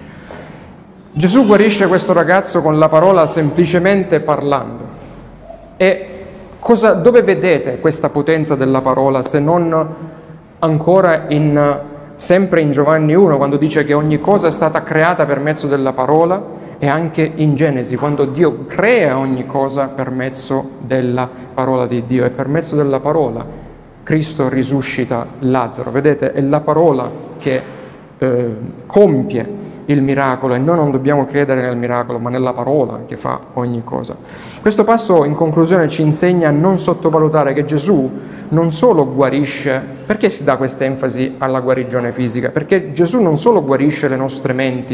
Gesù 1.12 1.46
guarisce 1.46 1.88
questo 1.88 2.14
ragazzo 2.14 2.62
con 2.62 2.80
la 2.80 2.90
parola 2.90 3.28
semplicemente 3.28 4.20
parlando. 4.22 4.84
E 5.78 6.08
cosa, 6.60 6.94
dove 6.94 7.22
vedete 7.22 7.80
questa 7.80 8.10
potenza 8.10 8.56
della 8.56 8.82
parola 8.82 9.22
se 9.22 9.40
non 9.40 9.96
ancora 10.60 11.26
in, 11.30 11.80
sempre 12.16 12.62
in 12.62 12.72
Giovanni 12.72 13.14
1 13.14 13.38
quando 13.38 13.58
dice 13.58 13.84
che 13.84 13.94
ogni 13.94 14.20
cosa 14.20 14.48
è 14.48 14.52
stata 14.52 14.84
creata 14.84 15.26
per 15.26 15.40
mezzo 15.40 15.68
della 15.68 15.94
parola 15.94 16.44
e 16.78 16.88
anche 16.88 17.30
in 17.36 17.56
Genesi 17.56 17.96
quando 17.98 18.26
Dio 18.26 18.66
crea 18.66 19.18
ogni 19.18 19.46
cosa 19.46 19.88
per 19.88 20.10
mezzo 20.10 20.72
della 20.80 21.30
parola 21.54 21.86
di 21.86 22.04
Dio 22.06 22.26
e 22.26 22.30
per 22.30 22.48
mezzo 22.48 22.76
della 22.76 23.00
parola 23.00 23.64
Cristo 24.06 24.50
risuscita 24.50 25.26
Lazzaro. 25.40 25.90
Vedete, 25.90 26.32
è 26.32 26.40
la 26.42 26.60
parola 26.60 27.10
che 27.40 27.60
eh, 28.20 28.56
compie 28.86 29.74
il 29.86 30.04
miracolo 30.04 30.54
e 30.54 30.60
noi 30.60 30.76
non 30.76 30.92
dobbiamo 30.92 31.26
credere 31.26 31.62
nel 31.62 31.76
miracolo, 31.76 32.20
ma 32.20 32.30
nella 32.30 32.54
parola 32.54 33.02
che 33.08 33.18
fa 33.18 33.40
ogni 33.54 33.84
cosa. 33.84 34.16
Questo 34.62 34.84
passo 34.84 35.26
in 35.26 35.34
conclusione 35.34 35.88
ci 35.88 36.04
insegna 36.04 36.50
a 36.50 36.52
non 36.52 36.78
sottovalutare 36.78 37.54
che 37.54 37.66
Gesù 37.66 38.12
non 38.50 38.72
solo 38.72 39.12
guarisce, 39.12 39.82
perché 40.06 40.30
si 40.30 40.44
dà 40.44 40.56
questa 40.58 40.84
enfasi 40.84 41.38
alla 41.40 41.60
guarigione 41.62 42.12
fisica? 42.12 42.50
Perché 42.50 42.92
Gesù 42.92 43.20
non 43.20 43.38
solo 43.38 43.64
guarisce 43.64 44.08
le 44.08 44.18
nostre 44.18 44.54
menti 44.54 44.94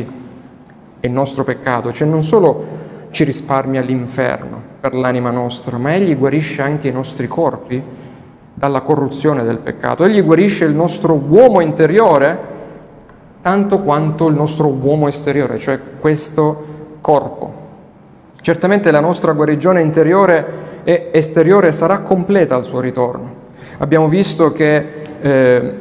e 1.02 1.08
il 1.08 1.14
nostro 1.14 1.44
peccato, 1.44 1.92
cioè 1.92 2.08
non 2.08 2.24
solo 2.24 2.90
ci 3.12 3.26
risparmia 3.26 3.82
l'inferno 3.82 4.62
per 4.80 4.94
l'anima 4.94 5.32
nostra, 5.32 5.78
ma 5.78 5.94
Egli 5.94 6.18
guarisce 6.18 6.62
anche 6.62 6.88
i 6.88 6.94
nostri 6.94 7.28
corpi 7.28 8.00
dalla 8.62 8.82
corruzione 8.82 9.44
del 9.44 9.58
peccato. 9.58 10.06
Egli 10.06 10.24
guarisce 10.24 10.66
il 10.66 10.76
nostro 10.76 11.16
uomo 11.16 11.62
interiore 11.62 12.38
tanto 13.42 13.80
quanto 13.80 14.28
il 14.28 14.36
nostro 14.36 14.68
uomo 14.68 15.08
esteriore, 15.08 15.58
cioè 15.58 15.80
questo 16.00 16.66
corpo. 17.02 17.52
Certamente 18.40 18.92
la 18.92 19.00
nostra 19.00 19.32
guarigione 19.32 19.82
interiore 19.82 20.46
e 20.84 21.10
esteriore 21.12 21.72
sarà 21.72 22.02
completa 22.02 22.54
al 22.54 22.64
suo 22.64 22.80
ritorno. 22.82 23.34
Abbiamo 23.80 24.08
visto 24.08 24.52
che 24.52 24.86
eh, 25.22 25.74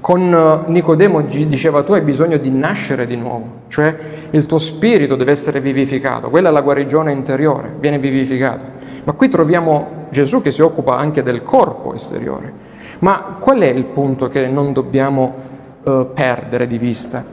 con 0.00 0.64
Nicodemo 0.66 1.20
diceva 1.22 1.84
tu 1.84 1.92
hai 1.92 2.00
bisogno 2.00 2.36
di 2.36 2.50
nascere 2.50 3.06
di 3.06 3.14
nuovo, 3.14 3.46
cioè 3.68 3.94
il 4.30 4.46
tuo 4.46 4.58
spirito 4.58 5.14
deve 5.14 5.30
essere 5.30 5.60
vivificato, 5.60 6.30
quella 6.30 6.48
è 6.48 6.52
la 6.52 6.62
guarigione 6.62 7.12
interiore, 7.12 7.72
viene 7.78 8.00
vivificato. 8.00 8.81
Ma 9.04 9.12
qui 9.12 9.28
troviamo 9.28 10.06
Gesù 10.10 10.40
che 10.40 10.50
si 10.50 10.62
occupa 10.62 10.96
anche 10.96 11.22
del 11.22 11.42
corpo 11.42 11.94
esteriore. 11.94 12.70
Ma 13.00 13.36
qual 13.40 13.58
è 13.60 13.66
il 13.66 13.84
punto 13.84 14.28
che 14.28 14.46
non 14.46 14.72
dobbiamo 14.72 15.34
eh, 15.82 16.06
perdere 16.14 16.66
di 16.66 16.78
vista? 16.78 17.24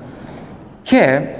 Che 0.82 1.36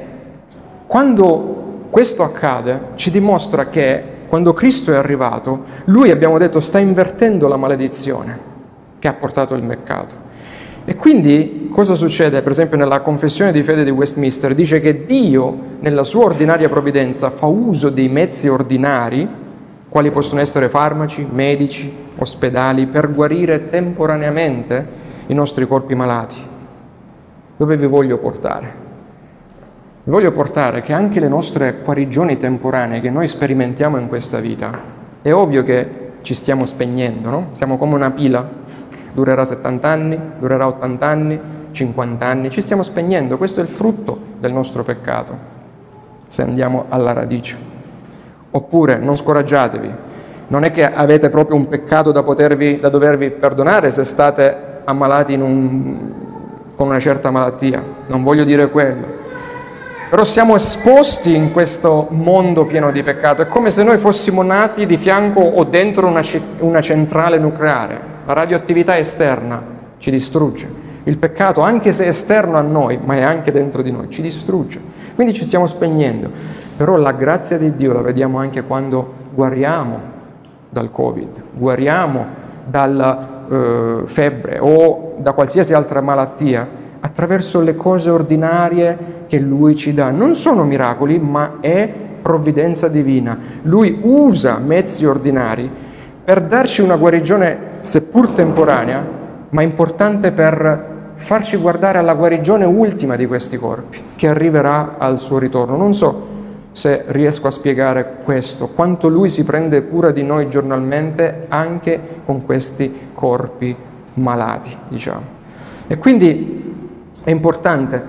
quando 0.86 1.88
questo 1.90 2.24
accade 2.24 2.90
ci 2.96 3.10
dimostra 3.10 3.68
che 3.68 4.18
quando 4.28 4.54
Cristo 4.54 4.92
è 4.92 4.96
arrivato, 4.96 5.64
lui 5.86 6.12
abbiamo 6.12 6.38
detto 6.38 6.60
sta 6.60 6.78
invertendo 6.78 7.48
la 7.48 7.58
maledizione 7.58 8.38
che 9.00 9.08
ha 9.08 9.14
portato 9.14 9.56
il 9.56 9.64
peccato. 9.64 10.28
E 10.86 10.96
quindi 10.96 11.70
cosa 11.72 11.96
succede? 11.96 12.42
Per 12.42 12.52
esempio 12.52 12.78
nella 12.78 13.02
confessione 13.02 13.52
di 13.52 13.64
fede 13.64 13.84
di 13.84 13.90
Westminster 13.90 14.54
dice 14.54 14.80
che 14.80 15.06
Dio 15.06 15.58
nella 15.80 16.04
sua 16.04 16.26
ordinaria 16.26 16.70
provvidenza 16.70 17.32
fa 17.32 17.48
uso 17.48 17.90
dei 17.90 18.08
mezzi 18.08 18.48
ordinari, 18.48 19.28
quali 19.90 20.12
possono 20.12 20.40
essere 20.40 20.70
farmaci, 20.70 21.28
medici, 21.30 21.92
ospedali, 22.18 22.86
per 22.86 23.12
guarire 23.12 23.70
temporaneamente 23.70 24.88
i 25.28 25.34
nostri 25.34 25.68
corpi 25.68 25.96
malati. 25.96 26.38
Dove 27.58 27.76
vi 27.76 27.88
voglio 27.88 28.18
portare? 28.20 28.88
Vi 30.04 30.12
voglio 30.12 30.32
portare 30.32 30.82
che 30.82 30.94
anche 30.94 31.20
le 31.20 31.28
nostre 31.28 31.76
guarigioni 31.84 32.38
temporanee 32.38 33.00
che 33.00 33.10
noi 33.10 33.28
sperimentiamo 33.28 33.98
in 33.98 34.08
questa 34.08 34.40
vita, 34.40 34.72
è 35.22 35.34
ovvio 35.34 35.64
che 35.64 36.12
ci 36.22 36.34
stiamo 36.34 36.66
spegnendo, 36.66 37.30
no? 37.30 37.48
Siamo 37.52 37.78
come 37.78 37.96
una 37.96 38.12
pila, 38.12 38.48
durerà 39.14 39.44
70 39.44 39.88
anni, 39.88 40.20
durerà 40.40 40.68
80 40.68 41.06
anni, 41.06 41.40
50 41.72 42.26
anni, 42.26 42.50
ci 42.50 42.62
stiamo 42.62 42.82
spegnendo, 42.84 43.38
questo 43.38 43.60
è 43.60 43.64
il 43.64 43.70
frutto 43.70 44.18
del 44.40 44.54
nostro 44.54 44.84
peccato, 44.84 45.38
se 46.28 46.42
andiamo 46.44 46.86
alla 46.90 47.14
radice. 47.14 47.79
Oppure 48.52 48.98
non 48.98 49.16
scoraggiatevi, 49.16 49.94
non 50.48 50.64
è 50.64 50.72
che 50.72 50.92
avete 50.92 51.30
proprio 51.30 51.56
un 51.56 51.68
peccato 51.68 52.12
da, 52.12 52.24
potervi, 52.24 52.80
da 52.80 52.90
dovervi 52.90 53.30
perdonare 53.32 53.92
se 53.92 54.04
state 54.04 54.56
ammalati 54.84 55.36
un, 55.36 55.98
con 56.76 56.88
una 56.88 57.00
certa 57.00 57.30
malattia, 57.30 57.84
non 58.08 58.24
voglio 58.24 58.44
dire 58.44 58.70
quello, 58.70 59.18
però 60.10 60.24
siamo 60.24 60.56
esposti 60.56 61.36
in 61.36 61.52
questo 61.52 62.08
mondo 62.10 62.66
pieno 62.66 62.90
di 62.90 63.04
peccato. 63.04 63.44
È 63.44 63.48
come 63.48 63.70
se 63.70 63.84
noi 63.84 64.00
fossimo 64.00 64.42
nati 64.42 64.88
di 64.88 64.98
fianco 64.98 65.40
o 65.40 65.64
dentro 65.66 66.08
una, 66.08 66.22
una 66.60 66.82
centrale 66.82 67.38
nucleare. 67.38 68.00
La 68.26 68.34
radioattività 68.34 68.98
esterna 68.98 69.62
ci 70.00 70.10
distrugge. 70.10 70.68
Il 71.04 71.20
peccato, 71.20 71.62
anche 71.62 71.94
se 71.94 72.06
è 72.06 72.08
esterno 72.08 72.58
a 72.58 72.62
noi, 72.62 73.00
ma 73.04 73.18
è 73.18 73.22
anche 73.22 73.52
dentro 73.52 73.84
di 73.84 73.92
noi, 73.92 74.10
ci 74.10 74.24
distrugge. 74.24 74.82
Quindi 75.14 75.34
ci 75.34 75.44
stiamo 75.44 75.68
spegnendo. 75.68 76.32
Però 76.80 76.96
la 76.96 77.12
grazia 77.12 77.58
di 77.58 77.76
Dio 77.76 77.92
la 77.92 78.00
vediamo 78.00 78.38
anche 78.38 78.64
quando 78.64 79.14
guariamo 79.34 80.00
dal 80.70 80.90
Covid, 80.90 81.42
guariamo 81.52 82.26
dalla 82.64 83.48
eh, 83.50 84.02
febbre 84.06 84.60
o 84.62 85.16
da 85.18 85.34
qualsiasi 85.34 85.74
altra 85.74 86.00
malattia 86.00 86.66
attraverso 87.02 87.60
le 87.60 87.76
cose 87.76 88.10
ordinarie 88.10 89.26
che 89.28 89.40
Lui 89.40 89.76
ci 89.76 89.94
dà. 89.94 90.10
Non 90.12 90.36
sono 90.36 90.64
miracoli, 90.64 91.20
ma 91.20 91.58
è 91.60 91.92
provvidenza 92.22 92.88
divina. 92.88 93.38
Lui 93.64 94.00
usa 94.02 94.58
mezzi 94.58 95.06
ordinari 95.06 95.70
per 96.24 96.44
darci 96.44 96.82
una 96.82 96.96
guarigione, 96.96 97.58
seppur 97.80 98.30
temporanea, 98.30 99.06
ma 99.50 99.62
importante 99.64 100.32
per 100.32 101.12
farci 101.16 101.58
guardare 101.58 101.98
alla 101.98 102.14
guarigione 102.14 102.64
ultima 102.64 103.18
di 103.18 103.28
questi 103.28 103.58
corpi, 103.58 104.02
che 104.16 104.30
arriverà 104.30 104.96
al 104.98 105.20
suo 105.20 105.40
ritorno. 105.40 105.76
Non 105.76 105.94
so 105.94 106.38
se 106.80 107.04
riesco 107.08 107.48
a 107.48 107.52
spiegare 107.52 108.20
questo, 108.24 108.70
quanto 108.70 109.10
Lui 109.10 109.28
si 109.28 109.44
prende 109.44 109.86
cura 109.86 110.12
di 110.12 110.24
noi 110.24 110.48
giornalmente 110.48 111.48
anche 111.50 112.22
con 112.24 112.46
questi 112.46 113.10
corpi 113.14 113.76
malati, 114.14 114.74
diciamo. 114.88 115.24
E 115.88 115.98
quindi 115.98 116.74
è 117.22 117.32
importante 117.32 118.02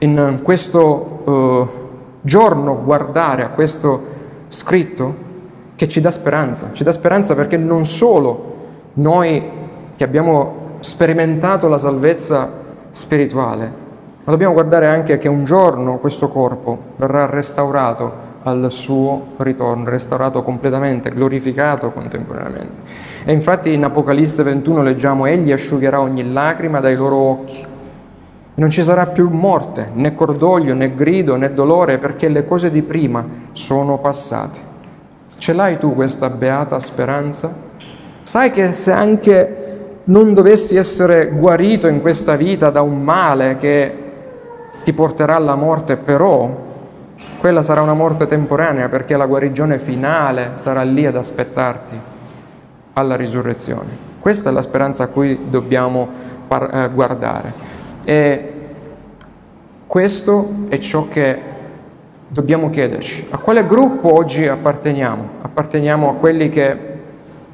in 0.00 0.40
questo 0.42 1.22
uh, 1.24 1.68
giorno 2.20 2.82
guardare 2.84 3.42
a 3.42 3.48
questo 3.48 4.02
scritto 4.48 5.28
che 5.74 5.88
ci 5.88 6.02
dà 6.02 6.10
speranza, 6.10 6.72
ci 6.74 6.84
dà 6.84 6.92
speranza 6.92 7.34
perché 7.34 7.56
non 7.56 7.86
solo 7.86 8.56
noi 8.94 9.42
che 9.96 10.04
abbiamo 10.04 10.76
sperimentato 10.80 11.68
la 11.68 11.78
salvezza 11.78 12.50
spirituale, 12.90 13.79
ma 14.24 14.32
dobbiamo 14.32 14.52
guardare 14.52 14.86
anche 14.86 15.18
che 15.18 15.28
un 15.28 15.44
giorno 15.44 15.98
questo 15.98 16.28
corpo 16.28 16.78
verrà 16.96 17.26
restaurato 17.26 18.28
al 18.42 18.70
suo 18.70 19.28
ritorno, 19.38 19.88
restaurato 19.88 20.42
completamente, 20.42 21.10
glorificato 21.10 21.90
contemporaneamente. 21.90 22.80
E 23.24 23.32
infatti 23.32 23.72
in 23.72 23.84
Apocalisse 23.84 24.42
21 24.42 24.82
leggiamo, 24.82 25.26
Egli 25.26 25.52
asciugherà 25.52 26.00
ogni 26.00 26.32
lacrima 26.32 26.80
dai 26.80 26.96
loro 26.96 27.16
occhi 27.16 27.68
non 28.60 28.68
ci 28.68 28.82
sarà 28.82 29.06
più 29.06 29.30
morte, 29.30 29.88
né 29.94 30.14
cordoglio, 30.14 30.74
né 30.74 30.94
grido, 30.94 31.36
né 31.36 31.54
dolore, 31.54 31.96
perché 31.96 32.28
le 32.28 32.44
cose 32.44 32.70
di 32.70 32.82
prima 32.82 33.24
sono 33.52 33.98
passate. 33.98 34.60
Ce 35.38 35.54
l'hai 35.54 35.78
tu 35.78 35.94
questa 35.94 36.28
beata 36.28 36.78
speranza? 36.78 37.50
Sai 38.20 38.50
che 38.50 38.72
se 38.72 38.92
anche 38.92 39.56
non 40.04 40.34
dovessi 40.34 40.76
essere 40.76 41.28
guarito 41.28 41.86
in 41.86 42.02
questa 42.02 42.36
vita 42.36 42.68
da 42.68 42.82
un 42.82 43.00
male 43.02 43.56
che 43.56 44.09
ti 44.82 44.92
porterà 44.92 45.36
alla 45.36 45.54
morte, 45.54 45.96
però 45.96 46.68
quella 47.38 47.62
sarà 47.62 47.80
una 47.80 47.94
morte 47.94 48.26
temporanea 48.26 48.88
perché 48.88 49.16
la 49.16 49.26
guarigione 49.26 49.78
finale 49.78 50.52
sarà 50.54 50.82
lì 50.82 51.06
ad 51.06 51.16
aspettarti 51.16 51.98
alla 52.94 53.16
risurrezione. 53.16 54.08
Questa 54.18 54.50
è 54.50 54.52
la 54.52 54.62
speranza 54.62 55.04
a 55.04 55.06
cui 55.06 55.48
dobbiamo 55.48 56.08
par- 56.46 56.74
eh, 56.74 56.90
guardare. 56.92 57.52
E 58.04 58.52
questo 59.86 60.50
è 60.68 60.78
ciò 60.78 61.08
che 61.08 61.38
dobbiamo 62.28 62.70
chiederci. 62.70 63.26
A 63.30 63.38
quale 63.38 63.66
gruppo 63.66 64.14
oggi 64.14 64.46
apparteniamo? 64.46 65.28
Apparteniamo 65.42 66.10
a 66.10 66.14
quelli 66.14 66.48
che 66.48 66.78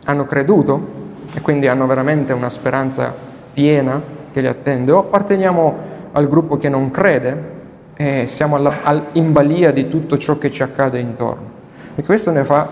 hanno 0.04 0.24
creduto 0.24 0.94
e 1.34 1.40
quindi 1.40 1.66
hanno 1.66 1.86
veramente 1.86 2.32
una 2.32 2.50
speranza 2.50 3.12
piena 3.52 4.02
che 4.32 4.40
li 4.40 4.46
attende 4.46 4.92
o 4.92 4.98
apparteniamo 4.98 5.94
al 6.16 6.28
gruppo 6.28 6.56
che 6.56 6.70
non 6.70 6.90
crede 6.90 7.54
e 7.94 8.26
siamo 8.26 8.56
alla, 8.56 8.78
all, 8.82 9.02
in 9.12 9.32
balia 9.32 9.70
di 9.70 9.86
tutto 9.88 10.16
ciò 10.16 10.38
che 10.38 10.50
ci 10.50 10.62
accade 10.62 10.98
intorno. 10.98 11.54
E 11.94 12.02
questo 12.02 12.30
ne, 12.30 12.42
fa 12.42 12.68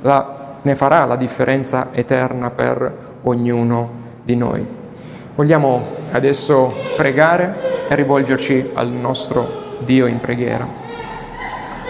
la, 0.00 0.58
ne 0.62 0.74
farà 0.74 1.04
la 1.04 1.16
differenza 1.16 1.88
eterna 1.92 2.50
per 2.50 2.92
ognuno 3.22 3.90
di 4.22 4.34
noi. 4.34 4.66
Vogliamo 5.34 5.82
adesso 6.12 6.72
pregare 6.96 7.54
e 7.86 7.94
rivolgerci 7.94 8.70
al 8.72 8.88
nostro 8.88 9.46
Dio 9.84 10.06
in 10.06 10.18
preghiera. 10.18 10.66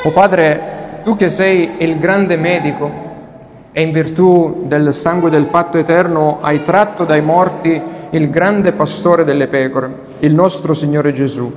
O 0.02 0.10
Padre, 0.10 1.00
tu 1.04 1.14
che 1.14 1.28
sei 1.28 1.74
il 1.78 1.98
grande 1.98 2.36
medico 2.36 3.04
e 3.70 3.80
in 3.80 3.92
virtù 3.92 4.64
del 4.66 4.92
sangue 4.92 5.30
del 5.30 5.46
patto 5.46 5.78
eterno 5.78 6.38
hai 6.40 6.62
tratto 6.62 7.04
dai 7.04 7.22
morti 7.22 7.80
il 8.10 8.30
grande 8.30 8.72
pastore 8.72 9.24
delle 9.24 9.46
pecore, 9.46 10.05
il 10.20 10.32
nostro 10.32 10.72
Signore 10.72 11.12
Gesù, 11.12 11.52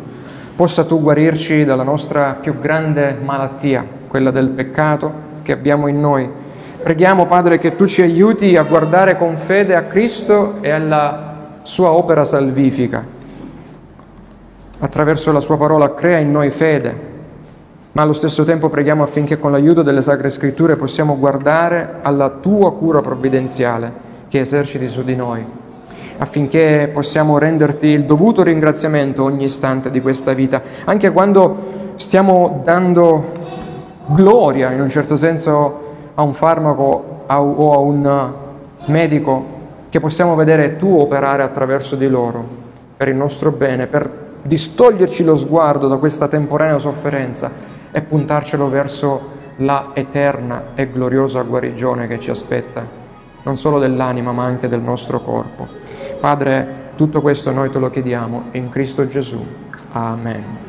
possa 0.56 0.84
tu 0.84 1.02
guarirci 1.02 1.64
dalla 1.64 1.84
nostra 1.84 2.34
più 2.34 2.60
grande 2.60 3.18
malattia, 3.22 3.86
quella 4.10 4.32
del 4.32 4.50
peccato 4.50 5.28
che 5.42 5.54
abbiamo 5.54 5.88
in 5.88 6.00
noi. 6.00 6.30
Preghiamo, 6.84 7.26
Padre, 7.26 7.58
che 7.58 7.76
tu 7.76 7.86
ci 7.86 8.02
aiuti 8.02 8.58
a 8.58 8.64
guardare 8.64 9.16
con 9.16 9.38
fede 9.38 9.76
a 9.76 9.84
Cristo 9.84 10.56
e 10.62 10.70
alla 10.70 11.60
sua 11.64 11.92
opera 11.92 12.24
salvifica. 12.24 13.06
Attraverso 14.80 15.32
la 15.32 15.42
sua 15.42 15.58
parola 15.58 15.94
crea 15.94 16.18
in 16.18 16.32
noi 16.32 16.52
fede, 16.52 17.08
ma 17.94 18.02
allo 18.02 18.14
stesso 18.14 18.44
tempo 18.44 18.70
preghiamo 18.70 19.04
affinché 19.04 19.40
con 19.40 19.52
l'aiuto 19.52 19.82
delle 19.82 20.02
Sacre 20.02 20.30
Scritture 20.30 20.76
possiamo 20.76 21.18
guardare 21.18 21.96
alla 22.02 22.30
tua 22.30 22.74
cura 22.74 23.02
provvidenziale 23.02 24.08
che 24.28 24.42
eserciti 24.42 24.88
su 24.88 25.04
di 25.04 25.16
noi 25.16 25.59
affinché 26.20 26.90
possiamo 26.94 27.38
renderti 27.38 27.88
il 27.88 28.06
dovuto 28.06 28.44
ringraziamento 28.44 29.24
ogni 29.24 29.46
istante 29.46 29.90
di 29.90 30.02
questa 30.02 30.34
vita, 30.34 30.62
anche 30.86 31.12
quando 31.12 31.78
stiamo 31.96 32.62
dando 32.64 33.38
gloria 34.08 34.72
in 34.72 34.82
un 34.82 34.90
certo 34.90 35.16
senso 35.16 35.88
a 36.14 36.22
un 36.22 36.34
farmaco 36.34 37.24
o 37.26 37.74
a 37.74 37.78
un 37.78 38.34
medico 38.86 39.58
che 39.90 40.00
possiamo 40.00 40.36
vedere 40.36 40.78
tu 40.78 40.98
operare 40.98 41.44
attraverso 41.44 41.96
di 41.96 42.08
loro 42.08 42.46
per 42.96 43.08
il 43.08 43.16
nostro 43.16 43.52
bene, 43.52 43.88
per 43.88 44.28
distoglierci 44.42 45.24
lo 45.24 45.36
sguardo 45.36 45.88
da 45.88 45.98
questa 45.98 46.28
temporanea 46.28 46.80
sofferenza 46.80 47.52
e 47.92 48.02
puntarcelo 48.02 48.70
verso 48.70 49.38
la 49.58 49.92
eterna 49.94 50.72
e 50.76 50.90
gloriosa 50.90 51.42
guarigione 51.42 52.08
che 52.08 52.20
ci 52.20 52.30
aspetta, 52.30 52.99
non 53.50 53.58
solo 53.58 53.80
dell'anima 53.80 54.32
ma 54.32 54.44
anche 54.44 54.68
del 54.68 54.82
nostro 54.82 55.22
corpo. 55.22 55.68
Padre, 56.20 56.92
tutto 56.96 57.20
questo 57.20 57.52
noi 57.52 57.72
te 57.72 57.80
lo 57.80 57.90
chiediamo 57.90 58.50
in 58.52 58.70
Cristo 58.70 59.08
Gesù. 59.08 59.44
Amen. 59.92 60.69